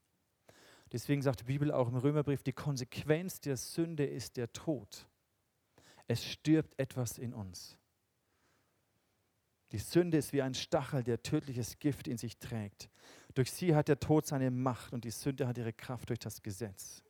[0.92, 5.06] Deswegen sagt die Bibel auch im Römerbrief, die Konsequenz der Sünde ist der Tod.
[6.06, 7.76] Es stirbt etwas in uns.
[9.72, 12.88] Die Sünde ist wie ein Stachel, der tödliches Gift in sich trägt.
[13.34, 16.42] Durch sie hat der Tod seine Macht und die Sünde hat ihre Kraft durch das
[16.42, 17.02] Gesetz.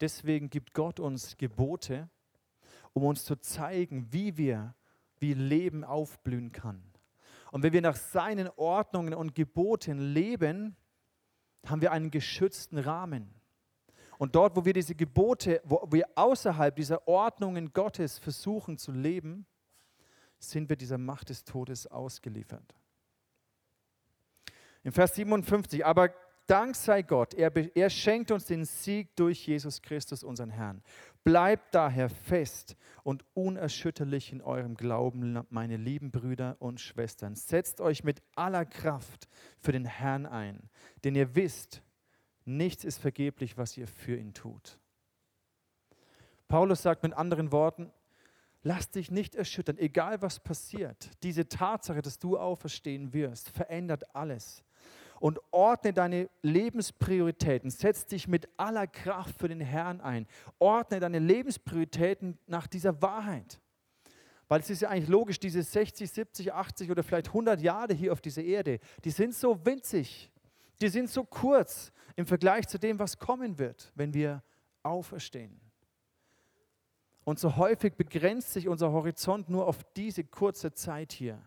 [0.00, 2.10] Deswegen gibt Gott uns Gebote,
[2.92, 4.74] um uns zu zeigen, wie wir,
[5.20, 6.82] wie Leben aufblühen kann.
[7.52, 10.76] Und wenn wir nach seinen Ordnungen und Geboten leben,
[11.66, 13.34] haben wir einen geschützten Rahmen.
[14.18, 19.46] Und dort, wo wir diese Gebote, wo wir außerhalb dieser Ordnungen Gottes versuchen zu leben,
[20.38, 22.74] sind wir dieser Macht des Todes ausgeliefert.
[24.84, 26.12] Im Vers 57, aber
[26.46, 30.82] Dank sei Gott, er, er schenkt uns den Sieg durch Jesus Christus, unseren Herrn.
[31.24, 37.36] Bleibt daher fest und unerschütterlich in eurem Glauben, meine lieben Brüder und Schwestern.
[37.36, 39.28] Setzt euch mit aller Kraft
[39.60, 40.68] für den Herrn ein,
[41.04, 41.82] denn ihr wisst,
[42.44, 44.78] nichts ist vergeblich, was ihr für ihn tut.
[46.48, 47.92] Paulus sagt mit anderen Worten,
[48.62, 51.08] lass dich nicht erschüttern, egal was passiert.
[51.22, 54.64] Diese Tatsache, dass du auferstehen wirst, verändert alles
[55.22, 57.70] und ordne deine Lebensprioritäten.
[57.70, 60.26] Setz dich mit aller Kraft für den Herrn ein.
[60.58, 63.60] Ordne deine Lebensprioritäten nach dieser Wahrheit.
[64.48, 68.12] Weil es ist ja eigentlich logisch, diese 60, 70, 80 oder vielleicht 100 Jahre hier
[68.12, 70.28] auf dieser Erde, die sind so winzig,
[70.80, 74.42] die sind so kurz im Vergleich zu dem, was kommen wird, wenn wir
[74.82, 75.60] auferstehen.
[77.22, 81.40] Und so häufig begrenzt sich unser Horizont nur auf diese kurze Zeit hier.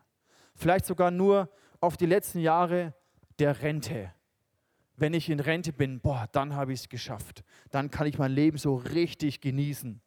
[0.53, 1.49] Vielleicht sogar nur
[1.81, 2.93] auf die letzten Jahre
[3.39, 4.13] der Rente.
[4.97, 7.43] Wenn ich in Rente bin, boah, dann habe ich es geschafft.
[7.69, 10.01] Dann kann ich mein Leben so richtig genießen.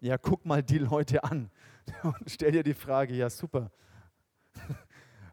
[0.00, 1.50] Ja, guck mal die Leute an
[2.02, 3.70] und stell dir die Frage, ja super.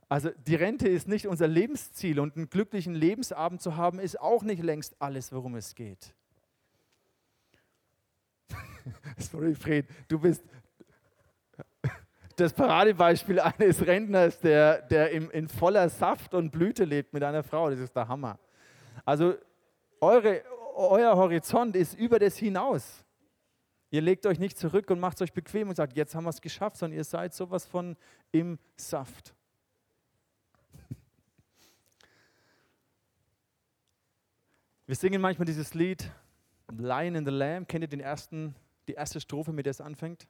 [0.09, 4.43] Also die Rente ist nicht unser Lebensziel und einen glücklichen Lebensabend zu haben, ist auch
[4.43, 6.13] nicht längst alles, worum es geht.
[9.17, 10.43] Sorry, Fred, du bist,
[12.35, 17.43] das Paradebeispiel eines Rentners, der, der im, in voller Saft und Blüte lebt mit einer
[17.43, 17.69] Frau.
[17.69, 18.39] Das ist der Hammer.
[19.05, 19.35] Also
[20.01, 20.41] eure,
[20.75, 23.03] euer Horizont ist über das hinaus.
[23.89, 26.31] Ihr legt euch nicht zurück und macht es euch bequem und sagt, jetzt haben wir
[26.31, 27.95] es geschafft, sondern ihr seid sowas von
[28.31, 29.35] im Saft.
[34.87, 36.09] Wir singen manchmal dieses Lied
[36.75, 37.67] Lion in the Lamb.
[37.67, 38.55] Kennt ihr den ersten,
[38.87, 40.27] die erste Strophe, mit der es anfängt?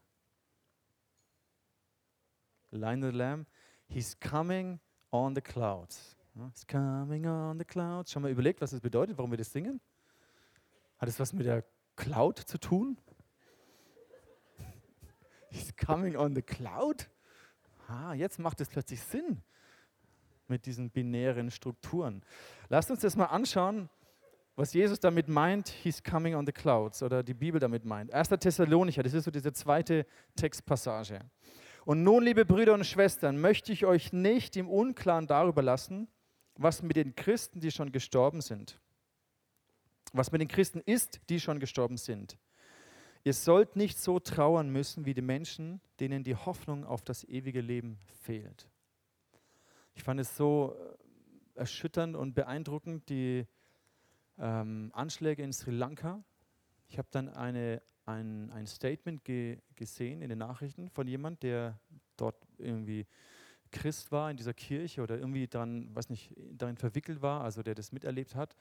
[2.73, 3.45] The Lamb,
[3.87, 4.79] He's coming
[5.11, 6.15] on the clouds.
[6.35, 8.11] He's coming on the clouds.
[8.11, 9.79] Schon mal überlegt, was das bedeutet, warum wir das singen?
[10.97, 11.63] Hat es was mit der
[11.95, 12.97] Cloud zu tun?
[15.49, 17.09] He's coming on the cloud?
[17.87, 19.41] Ah, jetzt macht es plötzlich Sinn
[20.47, 22.23] mit diesen binären Strukturen.
[22.69, 23.89] Lasst uns das mal anschauen,
[24.55, 28.13] was Jesus damit meint, He's coming on the clouds oder die Bibel damit meint.
[28.13, 28.29] 1.
[28.29, 30.05] Thessalonicher, das ist so diese zweite
[30.35, 31.19] Textpassage.
[31.85, 36.07] Und nun, liebe Brüder und Schwestern, möchte ich euch nicht im Unklaren darüber lassen,
[36.55, 38.79] was mit den Christen, die schon gestorben sind,
[40.13, 42.37] was mit den Christen ist, die schon gestorben sind.
[43.25, 47.61] Ihr sollt nicht so trauern müssen wie die Menschen, denen die Hoffnung auf das ewige
[47.61, 48.69] Leben fehlt.
[49.95, 50.75] Ich fand es so
[51.55, 53.45] äh, erschütternd und beeindruckend, die
[54.37, 56.23] ähm, Anschläge in Sri Lanka.
[56.89, 61.79] Ich habe dann eine ein, ein Statement ge, gesehen in den Nachrichten von jemand, der
[62.17, 63.05] dort irgendwie
[63.71, 67.75] Christ war in dieser Kirche oder irgendwie dann, weiß nicht, darin verwickelt war, also der
[67.75, 68.55] das miterlebt hat.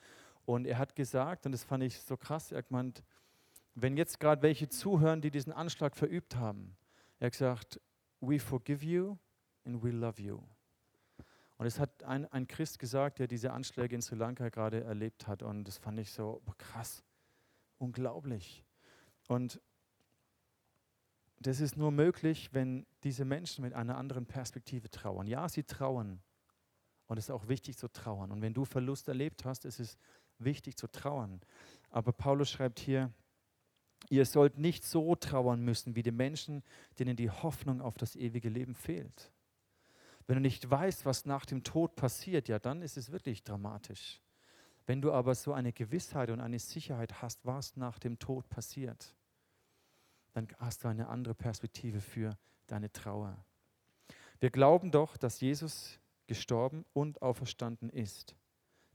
[0.44, 3.04] Und er hat gesagt, und das fand ich so krass, er hat gemeint,
[3.74, 6.76] wenn jetzt gerade welche zuhören, die diesen Anschlag verübt haben,
[7.18, 7.80] er hat gesagt,
[8.20, 9.16] we forgive you
[9.64, 10.42] and we love you.
[11.56, 15.28] Und es hat ein, ein Christ gesagt, der diese Anschläge in Sri Lanka gerade erlebt
[15.28, 15.42] hat.
[15.44, 17.04] Und das fand ich so krass,
[17.78, 18.64] unglaublich.
[19.32, 19.62] Und
[21.38, 25.26] das ist nur möglich, wenn diese Menschen mit einer anderen Perspektive trauern.
[25.26, 26.20] Ja, sie trauern.
[27.06, 28.30] Und es ist auch wichtig zu trauern.
[28.30, 29.96] Und wenn du Verlust erlebt hast, ist es
[30.38, 31.40] wichtig zu trauern.
[31.88, 33.10] Aber Paulus schreibt hier,
[34.10, 36.62] ihr sollt nicht so trauern müssen wie die Menschen,
[36.98, 39.32] denen die Hoffnung auf das ewige Leben fehlt.
[40.26, 44.20] Wenn du nicht weißt, was nach dem Tod passiert, ja, dann ist es wirklich dramatisch.
[44.86, 49.14] Wenn du aber so eine Gewissheit und eine Sicherheit hast, was nach dem Tod passiert,
[50.32, 53.44] dann hast du eine andere Perspektive für deine Trauer.
[54.40, 58.34] Wir glauben doch, dass Jesus gestorben und auferstanden ist.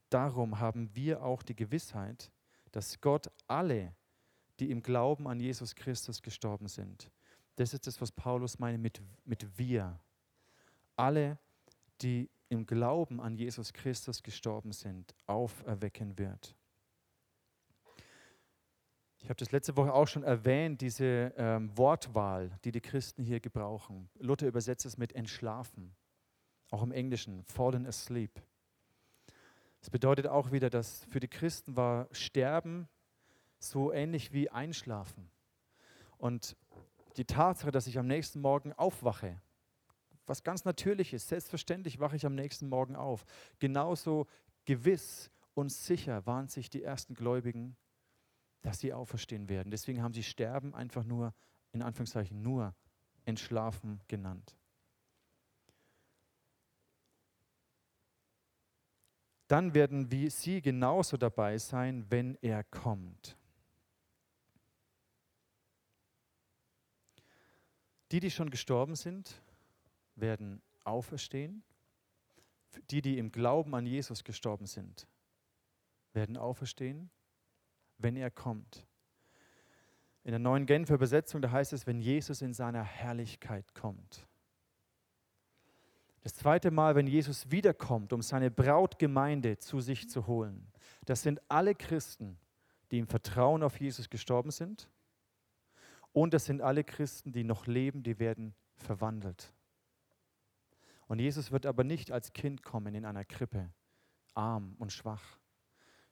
[0.10, 2.32] Darum haben wir auch die Gewissheit,
[2.71, 3.95] dass Gott alle,
[4.60, 7.12] die im Glauben an Jesus Christus gestorben sind,
[7.56, 10.00] das ist das, was Paulus meine mit, mit wir,
[10.95, 11.38] alle,
[12.02, 16.57] die im Glauben an Jesus Christus gestorben sind, auferwecken wird.
[19.19, 23.39] Ich habe das letzte Woche auch schon erwähnt, diese ähm, Wortwahl, die die Christen hier
[23.39, 24.10] gebrauchen.
[24.19, 25.95] Luther übersetzt es mit entschlafen,
[26.69, 28.41] auch im Englischen, fallen asleep.
[29.80, 32.88] Das bedeutet auch wieder, dass für die Christen war Sterben
[33.60, 35.30] so ähnlich wie Einschlafen.
[36.17, 36.56] Und
[37.17, 39.41] die Tatsache, dass ich am nächsten Morgen aufwache,
[40.25, 43.25] was ganz natürlich ist, selbstverständlich wache ich am nächsten Morgen auf.
[43.60, 44.27] Genauso
[44.65, 47.77] gewiss und sicher waren sich die ersten Gläubigen
[48.62, 49.72] dass sie auferstehen werden.
[49.72, 51.34] Deswegen haben sie Sterben einfach nur,
[51.72, 52.76] in Anführungszeichen, nur
[53.26, 54.58] entschlafen genannt.
[59.48, 63.38] Dann werden wir sie genauso dabei sein, wenn er kommt.
[68.12, 69.41] Die, die schon gestorben sind,
[70.15, 71.63] werden auferstehen.
[72.91, 75.08] Die, die im Glauben an Jesus gestorben sind,
[76.13, 77.10] werden auferstehen
[77.97, 78.86] wenn er kommt.
[80.23, 84.27] In der neuen Genfer Übersetzung, da heißt es, wenn Jesus in seiner Herrlichkeit kommt.
[86.21, 90.67] Das zweite Mal, wenn Jesus wiederkommt, um seine Brautgemeinde zu sich zu holen,
[91.05, 92.38] das sind alle Christen,
[92.91, 94.89] die im Vertrauen auf Jesus gestorben sind.
[96.12, 99.53] Und das sind alle Christen, die noch leben, die werden verwandelt.
[101.07, 103.71] Und Jesus wird aber nicht als Kind kommen in einer Krippe,
[104.33, 105.39] arm und schwach,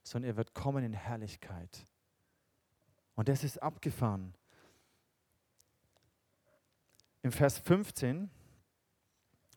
[0.05, 1.85] sondern er wird kommen in Herrlichkeit.
[3.15, 4.35] Und das ist abgefahren.
[7.23, 8.29] Im Vers 15,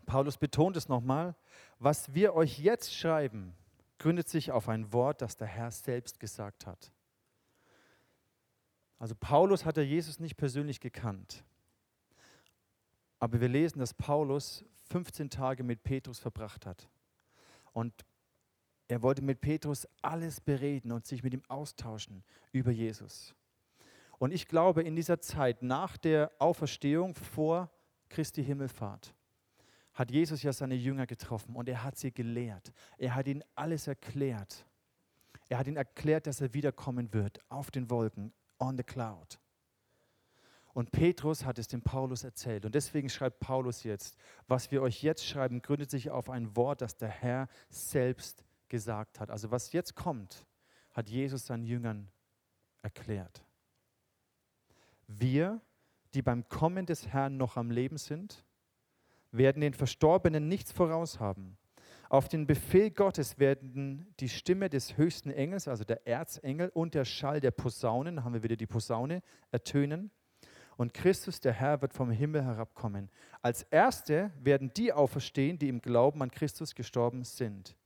[0.07, 1.37] Paulus betont es nochmal,
[1.79, 3.55] was wir euch jetzt schreiben,
[3.99, 6.93] gründet sich auf ein Wort, das der Herr selbst gesagt hat.
[8.99, 11.45] Also Paulus hatte Jesus nicht persönlich gekannt.
[13.19, 16.89] Aber wir lesen, dass Paulus 15 Tage mit Petrus verbracht hat.
[17.73, 17.93] Und
[18.89, 23.35] er wollte mit Petrus alles bereden und sich mit ihm austauschen über Jesus.
[24.19, 27.71] Und ich glaube, in dieser Zeit nach der Auferstehung vor
[28.09, 29.15] Christi Himmelfahrt
[29.93, 32.73] hat Jesus ja seine Jünger getroffen und er hat sie gelehrt.
[32.97, 34.67] Er hat ihnen alles erklärt.
[35.49, 39.39] Er hat ihnen erklärt, dass er wiederkommen wird auf den Wolken, on the cloud.
[40.73, 42.65] Und Petrus hat es dem Paulus erzählt.
[42.65, 46.81] Und deswegen schreibt Paulus jetzt, was wir euch jetzt schreiben, gründet sich auf ein Wort,
[46.81, 49.31] das der Herr selbst gesagt hat.
[49.31, 50.47] Also was jetzt kommt,
[50.93, 52.11] hat Jesus seinen Jüngern
[52.83, 53.45] erklärt.
[55.07, 55.61] Wir,
[56.15, 58.45] die beim Kommen des Herrn noch am Leben sind,
[59.31, 61.57] werden den Verstorbenen nichts voraus haben.
[62.09, 67.05] Auf den Befehl Gottes werden die Stimme des höchsten Engels, also der Erzengel, und der
[67.05, 70.11] Schall der Posaunen, haben wir wieder die Posaune, ertönen.
[70.79, 73.11] Und Christus, der Herr, wird vom Himmel herabkommen.
[73.43, 77.78] Als Erste werden die auferstehen, die im Glauben an Christus gestorben sind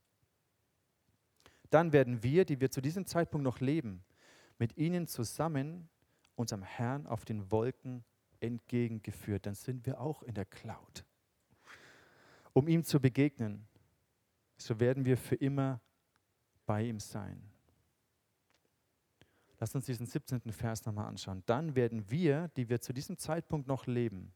[1.73, 4.05] dann werden wir, die wir zu diesem Zeitpunkt noch leben,
[4.59, 5.89] mit ihnen zusammen
[6.35, 8.05] unserem Herrn auf den Wolken
[8.41, 9.47] entgegengeführt.
[9.47, 11.05] Dann sind wir auch in der Cloud.
[12.53, 13.66] Um ihm zu begegnen,
[14.57, 15.81] so werden wir für immer
[16.66, 17.43] bei ihm sein.
[19.59, 20.41] Lass uns diesen 17.
[20.53, 21.43] Vers nochmal anschauen.
[21.47, 24.33] Dann werden wir, die wir zu diesem Zeitpunkt noch leben,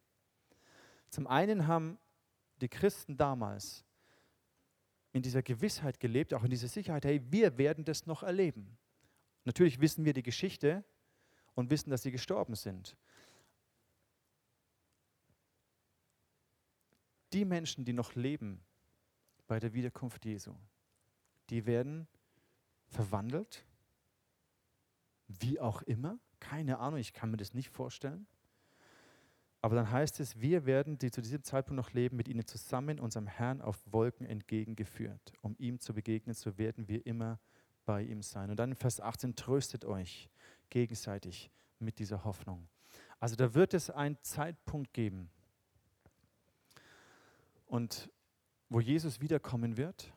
[1.11, 1.99] zum einen haben
[2.61, 3.85] die Christen damals
[5.17, 8.77] in dieser Gewissheit gelebt, auch in dieser Sicherheit, hey, wir werden das noch erleben.
[9.45, 10.85] Natürlich wissen wir die Geschichte
[11.55, 12.97] und wissen, dass sie gestorben sind.
[17.37, 18.63] die Menschen, die noch leben
[19.47, 20.55] bei der Wiederkunft Jesu,
[21.51, 22.09] die werden
[22.87, 23.67] verwandelt,
[25.29, 28.27] wie auch immer, keine Ahnung, ich kann mir das nicht vorstellen.
[29.67, 33.01] Aber dann heißt es, wir werden, die zu diesem Zeitpunkt noch leben, mit ihnen zusammen
[33.01, 35.33] unserem Herrn auf Wolken entgegengeführt.
[35.43, 37.41] Um ihm zu begegnen, so werden wir immer
[37.85, 38.51] bei ihm sein.
[38.51, 40.31] Und dann in Vers 18, tröstet euch
[40.71, 41.51] gegenseitig
[41.81, 42.69] mit dieser Hoffnung.
[43.19, 45.33] Also da wird es einen Zeitpunkt geben,
[47.67, 48.09] und
[48.69, 50.13] wo Jesus wiederkommen wird.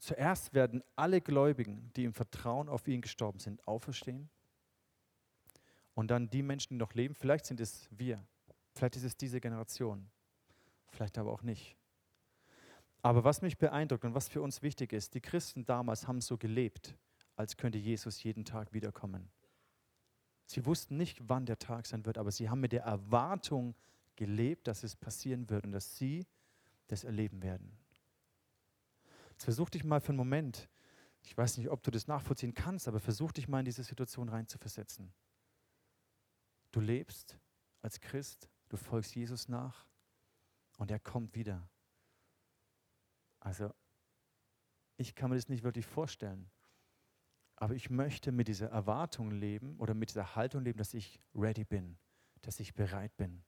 [0.00, 4.28] Zuerst werden alle Gläubigen, die im Vertrauen auf ihn gestorben sind, auferstehen.
[5.94, 8.24] Und dann die Menschen, die noch leben, vielleicht sind es wir,
[8.72, 10.10] vielleicht ist es diese Generation,
[10.88, 11.76] vielleicht aber auch nicht.
[13.02, 16.36] Aber was mich beeindruckt und was für uns wichtig ist, die Christen damals haben so
[16.36, 16.96] gelebt,
[17.36, 19.30] als könnte Jesus jeden Tag wiederkommen.
[20.46, 23.74] Sie wussten nicht, wann der Tag sein wird, aber sie haben mit der Erwartung
[24.16, 26.26] gelebt, dass es passieren wird und dass sie
[26.88, 27.76] das erleben werden.
[29.30, 30.68] Jetzt versuch dich mal für einen Moment,
[31.22, 34.28] ich weiß nicht, ob du das nachvollziehen kannst, aber versuch dich mal in diese Situation
[34.28, 35.12] reinzuversetzen.
[36.74, 37.38] Du lebst
[37.82, 39.86] als Christ, du folgst Jesus nach
[40.76, 41.68] und er kommt wieder.
[43.38, 43.72] Also,
[44.96, 46.50] ich kann mir das nicht wirklich vorstellen.
[47.54, 51.62] Aber ich möchte mit dieser Erwartung leben oder mit dieser Haltung leben, dass ich ready
[51.62, 51.96] bin,
[52.42, 53.44] dass ich bereit bin.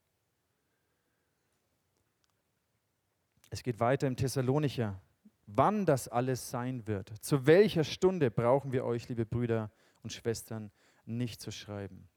[3.51, 5.03] Es geht weiter im Thessalonicher.
[5.47, 9.73] Wann das alles sein wird, zu welcher Stunde brauchen wir euch, liebe Brüder
[10.05, 10.71] und Schwestern,
[11.07, 12.09] nicht zu schreiben.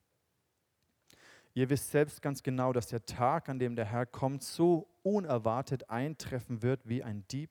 [1.59, 5.89] Ihr wisst selbst ganz genau, dass der Tag, an dem der Herr kommt, so unerwartet
[5.89, 7.49] eintreffen wird wie ein Dieb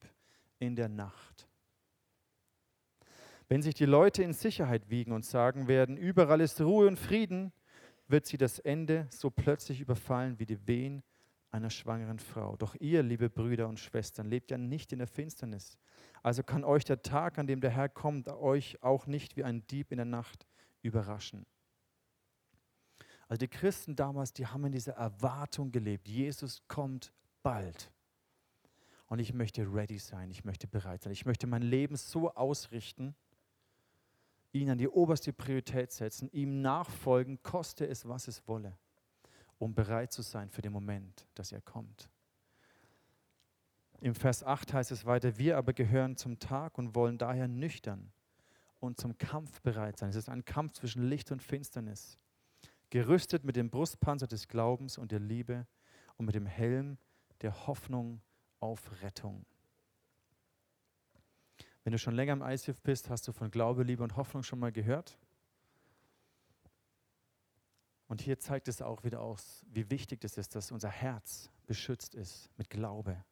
[0.58, 1.46] in der Nacht.
[3.48, 7.52] Wenn sich die Leute in Sicherheit wiegen und sagen werden, überall ist Ruhe und Frieden,
[8.06, 11.02] wird sie das Ende so plötzlich überfallen wie die Wehen
[11.50, 12.56] einer schwangeren Frau.
[12.56, 15.76] Doch ihr, liebe Brüder und Schwestern, lebt ja nicht in der Finsternis.
[16.22, 19.66] Also kann euch der Tag, an dem der Herr kommt, euch auch nicht wie ein
[19.66, 20.46] Dieb in der Nacht
[20.80, 21.44] überraschen.
[23.28, 26.08] Also die Christen damals, die haben in dieser Erwartung gelebt.
[26.08, 27.12] Jesus kommt
[27.42, 27.92] bald.
[29.06, 31.12] Und ich möchte ready sein, ich möchte bereit sein.
[31.12, 33.14] Ich möchte mein Leben so ausrichten,
[34.52, 38.76] ihn an die oberste Priorität setzen, ihm nachfolgen, koste es, was es wolle,
[39.58, 42.08] um bereit zu sein für den Moment, dass er kommt.
[44.00, 48.12] Im Vers 8 heißt es weiter, wir aber gehören zum Tag und wollen daher nüchtern
[48.78, 50.10] und zum Kampf bereit sein.
[50.10, 52.18] Es ist ein Kampf zwischen Licht und Finsternis
[52.90, 55.66] gerüstet mit dem Brustpanzer des Glaubens und der Liebe
[56.16, 56.98] und mit dem Helm
[57.42, 58.20] der Hoffnung
[58.60, 59.44] auf Rettung.
[61.84, 64.58] Wenn du schon länger im ICF bist, hast du von Glaube, Liebe und Hoffnung schon
[64.58, 65.18] mal gehört.
[68.08, 72.14] Und hier zeigt es auch wieder aus, wie wichtig es ist, dass unser Herz beschützt
[72.14, 73.22] ist mit Glaube,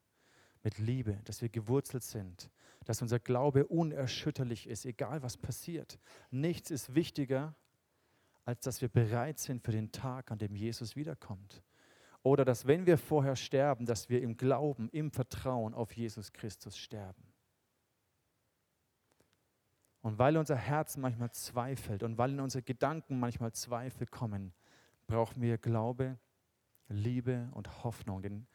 [0.63, 2.51] mit Liebe, dass wir gewurzelt sind,
[2.85, 5.99] dass unser Glaube unerschütterlich ist, egal was passiert.
[6.31, 7.55] Nichts ist wichtiger
[8.47, 11.63] als dass wir bereit sind für den Tag, an dem Jesus wiederkommt.
[12.23, 16.79] Oder dass wenn wir vorher sterben, dass wir im Glauben, im Vertrauen auf Jesus Christus
[16.79, 17.23] sterben.
[20.01, 24.55] Und weil unser Herz manchmal zweifelt und weil in unsere Gedanken manchmal Zweifel kommen,
[25.09, 26.17] brauchen wir Glaube,
[26.89, 28.23] Liebe und Hoffnung.
[28.23, 28.47] Den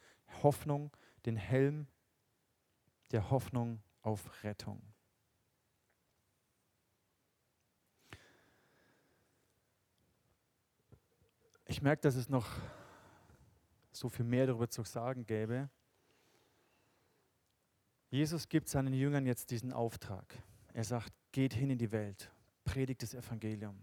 [0.42, 0.92] Hoffnung,
[1.26, 1.88] den Helm
[3.12, 4.82] der Hoffnung auf Rettung.
[11.72, 12.50] Ich merke, dass es noch
[13.94, 15.70] so viel mehr darüber zu sagen gäbe.
[18.10, 20.26] Jesus gibt seinen Jüngern jetzt diesen Auftrag.
[20.74, 22.30] Er sagt, geht hin in die Welt,
[22.66, 23.82] predigt das Evangelium.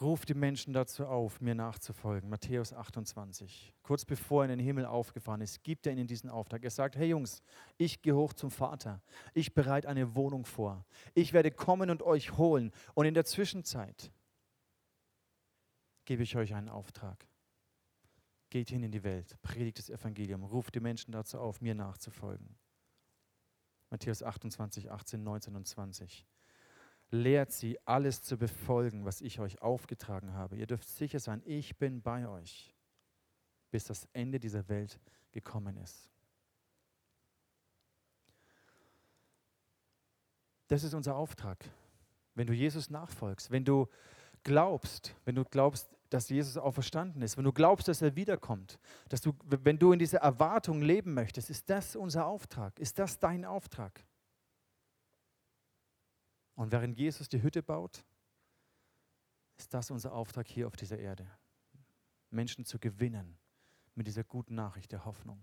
[0.00, 2.28] Ruft die Menschen dazu auf, mir nachzufolgen.
[2.28, 3.72] Matthäus 28.
[3.84, 6.64] Kurz bevor er in den Himmel aufgefahren ist, gibt er ihnen diesen Auftrag.
[6.64, 7.40] Er sagt, hey Jungs,
[7.76, 9.00] ich gehe hoch zum Vater.
[9.32, 10.84] Ich bereite eine Wohnung vor.
[11.14, 12.72] Ich werde kommen und euch holen.
[12.94, 14.10] Und in der Zwischenzeit
[16.06, 17.26] gebe ich euch einen Auftrag.
[18.48, 22.56] Geht hin in die Welt, predigt das Evangelium, ruft die Menschen dazu auf, mir nachzufolgen.
[23.90, 26.26] Matthäus 28, 18, 19 und 20.
[27.10, 30.56] Lehrt sie, alles zu befolgen, was ich euch aufgetragen habe.
[30.56, 32.74] Ihr dürft sicher sein, ich bin bei euch,
[33.70, 34.98] bis das Ende dieser Welt
[35.32, 36.10] gekommen ist.
[40.68, 41.64] Das ist unser Auftrag.
[42.34, 43.88] Wenn du Jesus nachfolgst, wenn du
[44.42, 48.78] glaubst, wenn du glaubst, dass Jesus auch verstanden ist, wenn du glaubst, dass er wiederkommt,
[49.08, 52.78] dass du, wenn du in dieser Erwartung leben möchtest, ist das unser Auftrag?
[52.78, 54.04] Ist das dein Auftrag?
[56.54, 58.04] Und während Jesus die Hütte baut,
[59.58, 61.30] ist das unser Auftrag hier auf dieser Erde.
[62.30, 63.38] Menschen zu gewinnen,
[63.94, 65.40] mit dieser guten Nachricht der Hoffnung.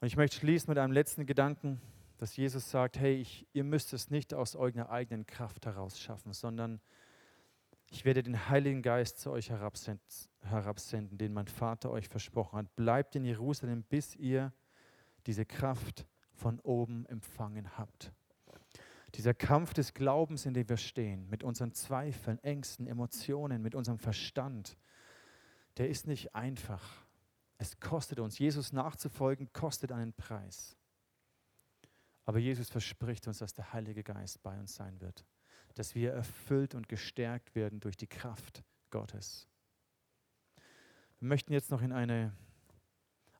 [0.00, 1.80] Und ich möchte schließen mit einem letzten Gedanken,
[2.18, 6.32] dass Jesus sagt, hey, ich, ihr müsst es nicht aus eurer eigenen Kraft heraus schaffen,
[6.32, 6.80] sondern
[7.92, 12.74] ich werde den Heiligen Geist zu euch herabsenden, den mein Vater euch versprochen hat.
[12.74, 14.52] Bleibt in Jerusalem, bis ihr
[15.26, 18.10] diese Kraft von oben empfangen habt.
[19.14, 23.98] Dieser Kampf des Glaubens, in dem wir stehen, mit unseren Zweifeln, Ängsten, Emotionen, mit unserem
[23.98, 24.78] Verstand,
[25.76, 27.04] der ist nicht einfach.
[27.58, 30.78] Es kostet uns, Jesus nachzufolgen, kostet einen Preis.
[32.24, 35.26] Aber Jesus verspricht uns, dass der Heilige Geist bei uns sein wird,
[35.72, 39.48] dass wir erfüllt und gestärkt werden durch die Kraft Gottes.
[41.18, 42.32] Wir möchten jetzt noch in eine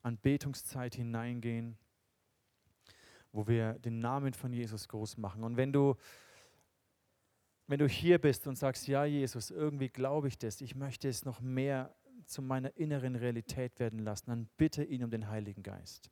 [0.02, 1.76] Anbetungszeit hineingehen,
[3.32, 5.44] wo wir den Namen von Jesus groß machen.
[5.44, 5.96] Und wenn du,
[7.66, 11.24] wenn du hier bist und sagst, ja Jesus, irgendwie glaube ich das, ich möchte es
[11.24, 16.10] noch mehr zu meiner inneren Realität werden lassen, dann bitte ihn um den Heiligen Geist.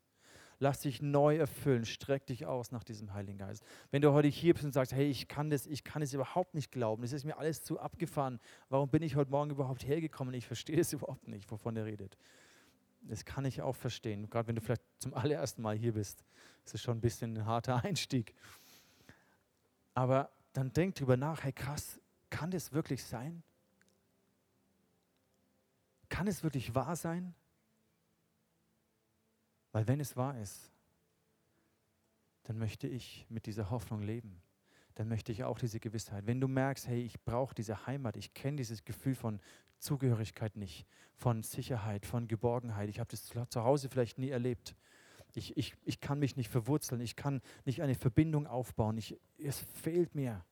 [0.63, 3.65] Lass dich neu erfüllen, streck dich aus nach diesem Heiligen Geist.
[3.91, 6.55] Wenn du heute hier bist und sagst, hey, ich kann das, ich kann es überhaupt
[6.55, 8.39] nicht glauben, das ist mir alles zu abgefahren,
[8.69, 10.35] warum bin ich heute Morgen überhaupt hergekommen?
[10.35, 12.19] Ich verstehe es überhaupt nicht, wovon er redet.
[13.01, 16.23] Das kann ich auch verstehen, gerade wenn du vielleicht zum allerersten Mal hier bist.
[16.65, 18.35] Das ist schon ein bisschen ein harter Einstieg.
[19.95, 21.99] Aber dann denk drüber nach, hey krass,
[22.29, 23.43] kann das wirklich sein?
[26.11, 27.35] Kann es wirklich wahr sein?
[29.73, 30.73] Weil wenn es wahr ist,
[32.45, 34.43] dann möchte ich mit dieser Hoffnung leben.
[34.97, 36.27] Dann möchte ich auch diese Gewissheit.
[36.27, 39.41] Wenn du merkst, hey, ich brauche diese Heimat, ich kenne dieses Gefühl von
[39.79, 44.75] Zugehörigkeit nicht, von Sicherheit, von Geborgenheit, ich habe das zu Hause vielleicht nie erlebt.
[45.33, 49.61] Ich, ich, ich kann mich nicht verwurzeln, ich kann nicht eine Verbindung aufbauen, ich, es
[49.61, 50.45] fehlt mir.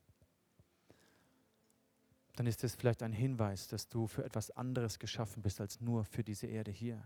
[2.36, 6.04] Dann ist das vielleicht ein Hinweis, dass du für etwas anderes geschaffen bist als nur
[6.04, 7.02] für diese Erde hier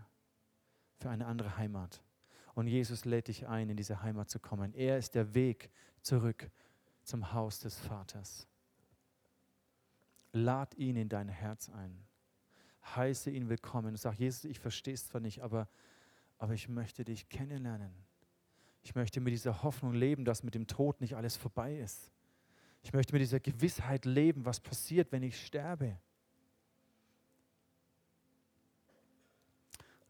[1.03, 2.01] für eine andere Heimat.
[2.55, 4.73] Und Jesus lädt dich ein, in diese Heimat zu kommen.
[4.73, 5.69] Er ist der Weg
[6.01, 6.49] zurück
[7.03, 8.47] zum Haus des Vaters.
[10.31, 12.05] Lad ihn in dein Herz ein.
[12.95, 13.97] Heiße ihn willkommen.
[13.97, 15.67] Sag, Jesus, ich verstehe es zwar nicht, aber,
[16.37, 17.91] aber ich möchte dich kennenlernen.
[18.81, 22.11] Ich möchte mit dieser Hoffnung leben, dass mit dem Tod nicht alles vorbei ist.
[22.81, 25.99] Ich möchte mit dieser Gewissheit leben, was passiert, wenn ich sterbe.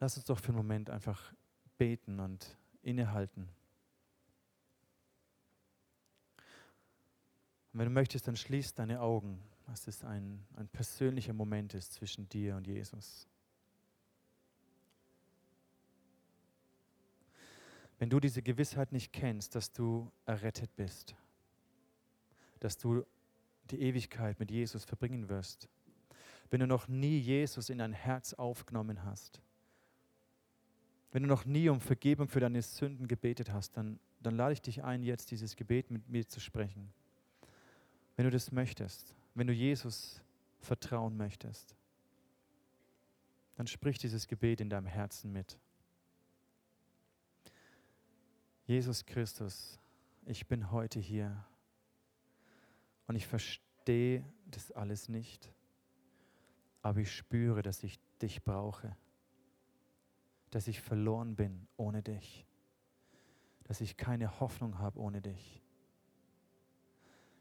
[0.04, 1.34] Lass uns doch für einen Moment einfach
[1.78, 3.44] beten und innehalten.
[7.72, 11.94] Und wenn du möchtest, dann schließ deine Augen, dass es ein, ein persönlicher Moment ist
[11.94, 13.30] zwischen dir und Jesus.
[17.98, 21.16] Wenn du diese Gewissheit nicht kennst, dass du errettet bist,
[22.60, 23.06] dass du
[23.72, 25.70] die Ewigkeit mit Jesus verbringen wirst,
[26.50, 29.42] wenn du noch nie Jesus in dein Herz aufgenommen hast,
[31.14, 34.64] wenn du noch nie um Vergebung für deine Sünden gebetet hast, dann, dann lade ich
[34.64, 36.92] dich ein, jetzt dieses Gebet mit mir zu sprechen.
[38.16, 40.24] Wenn du das möchtest, wenn du Jesus
[40.60, 41.76] vertrauen möchtest,
[43.56, 45.60] dann sprich dieses Gebet in deinem Herzen mit.
[48.66, 49.80] Jesus Christus,
[50.26, 51.46] ich bin heute hier
[53.06, 55.54] und ich verstehe das alles nicht,
[56.82, 58.96] aber ich spüre, dass ich dich brauche
[60.56, 62.46] dass ich verloren bin ohne dich,
[63.64, 65.62] dass ich keine Hoffnung habe ohne dich.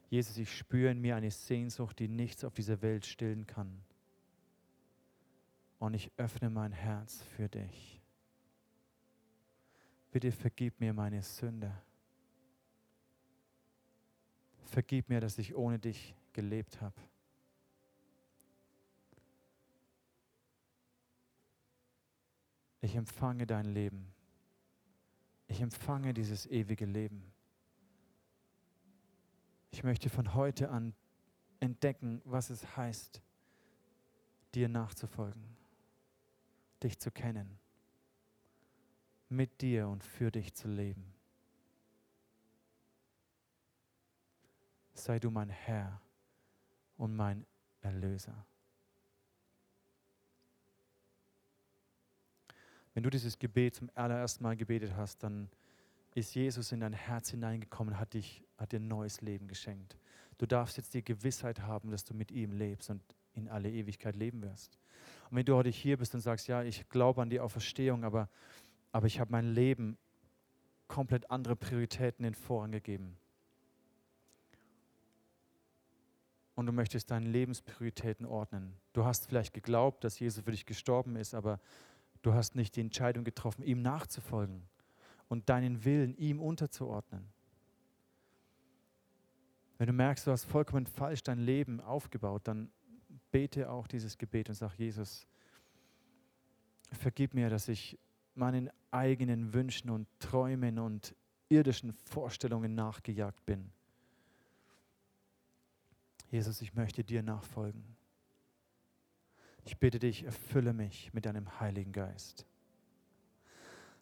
[0.08, 3.82] Jesus, ich spüre in mir eine Sehnsucht, die nichts auf dieser Welt stillen kann.
[5.78, 8.00] Und ich öffne mein Herz für dich.
[10.10, 11.72] Bitte vergib mir meine Sünde.
[14.64, 17.00] Vergib mir, dass ich ohne dich gelebt habe.
[22.92, 24.12] Ich empfange dein Leben.
[25.46, 27.32] Ich empfange dieses ewige Leben.
[29.70, 30.94] Ich möchte von heute an
[31.58, 33.22] entdecken, was es heißt,
[34.54, 35.56] dir nachzufolgen,
[36.82, 37.58] dich zu kennen,
[39.30, 41.14] mit dir und für dich zu leben.
[44.92, 46.02] Sei du mein Herr
[46.98, 47.46] und mein
[47.80, 48.44] Erlöser.
[52.94, 55.48] Wenn du dieses Gebet zum allerersten Mal gebetet hast, dann
[56.14, 59.96] ist Jesus in dein Herz hineingekommen, hat, dich, hat dir ein neues Leben geschenkt.
[60.38, 63.02] Du darfst jetzt die Gewissheit haben, dass du mit ihm lebst und
[63.34, 64.78] in alle Ewigkeit leben wirst.
[65.30, 68.28] Und wenn du heute hier bist und sagst, ja, ich glaube an die Auferstehung, aber,
[68.92, 69.96] aber ich habe mein Leben
[70.86, 73.16] komplett andere Prioritäten in Vorrang gegeben.
[76.54, 78.74] und du möchtest deine Lebensprioritäten ordnen.
[78.92, 81.60] Du hast vielleicht geglaubt, dass Jesus für dich gestorben ist, aber
[82.22, 84.62] du hast nicht die Entscheidung getroffen, ihm nachzufolgen
[85.28, 87.28] und deinen Willen ihm unterzuordnen.
[89.78, 92.70] Wenn du merkst, du hast vollkommen falsch dein Leben aufgebaut, dann
[93.30, 95.26] bete auch dieses Gebet und sag, Jesus,
[96.92, 97.98] vergib mir, dass ich
[98.34, 101.14] meinen eigenen Wünschen und Träumen und
[101.48, 103.70] irdischen Vorstellungen nachgejagt bin.
[106.30, 107.84] Jesus, ich möchte dir nachfolgen.
[109.64, 112.46] Ich bitte dich, erfülle mich mit deinem Heiligen Geist.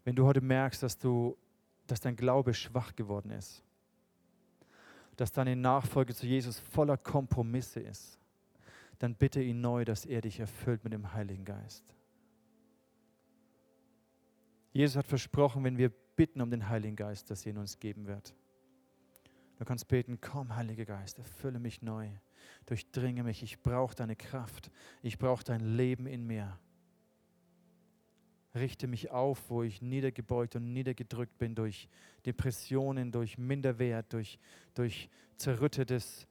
[0.04, 1.36] Wenn du heute merkst, dass, du,
[1.86, 3.62] dass dein Glaube schwach geworden ist,
[5.16, 8.18] dass deine Nachfolge zu Jesus voller Kompromisse ist,
[8.98, 11.94] dann bitte ihn neu, dass er dich erfüllt mit dem Heiligen Geist.
[14.72, 18.06] Jesus hat versprochen, wenn wir bitten um den Heiligen Geist, dass er ihn uns geben
[18.06, 18.34] wird.
[19.58, 22.08] Du kannst beten, komm, Heiliger Geist, erfülle mich neu,
[22.66, 24.70] durchdringe mich, ich brauche deine Kraft,
[25.02, 26.58] ich brauche dein Leben in mir.
[28.54, 31.88] Richte mich auf, wo ich niedergebeugt und niedergedrückt bin durch
[32.26, 34.38] Depressionen, durch Minderwert, durch,
[34.74, 36.26] durch zerrüttetes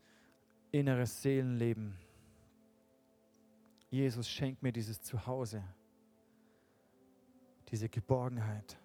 [0.71, 1.95] inneres Seelenleben.
[3.89, 5.63] Jesus, schenk mir dieses Zuhause,
[7.69, 8.77] diese Geborgenheit.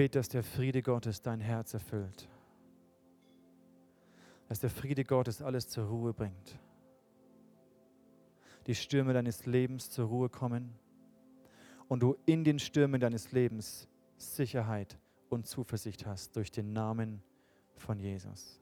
[0.00, 2.26] Bete, dass der Friede Gottes dein Herz erfüllt.
[4.48, 6.58] Dass der Friede Gottes alles zur Ruhe bringt.
[8.66, 10.72] Die Stürme deines Lebens zur Ruhe kommen
[11.88, 14.98] und du in den Stürmen deines Lebens Sicherheit
[15.28, 17.22] und Zuversicht hast durch den Namen
[17.76, 18.59] von Jesus.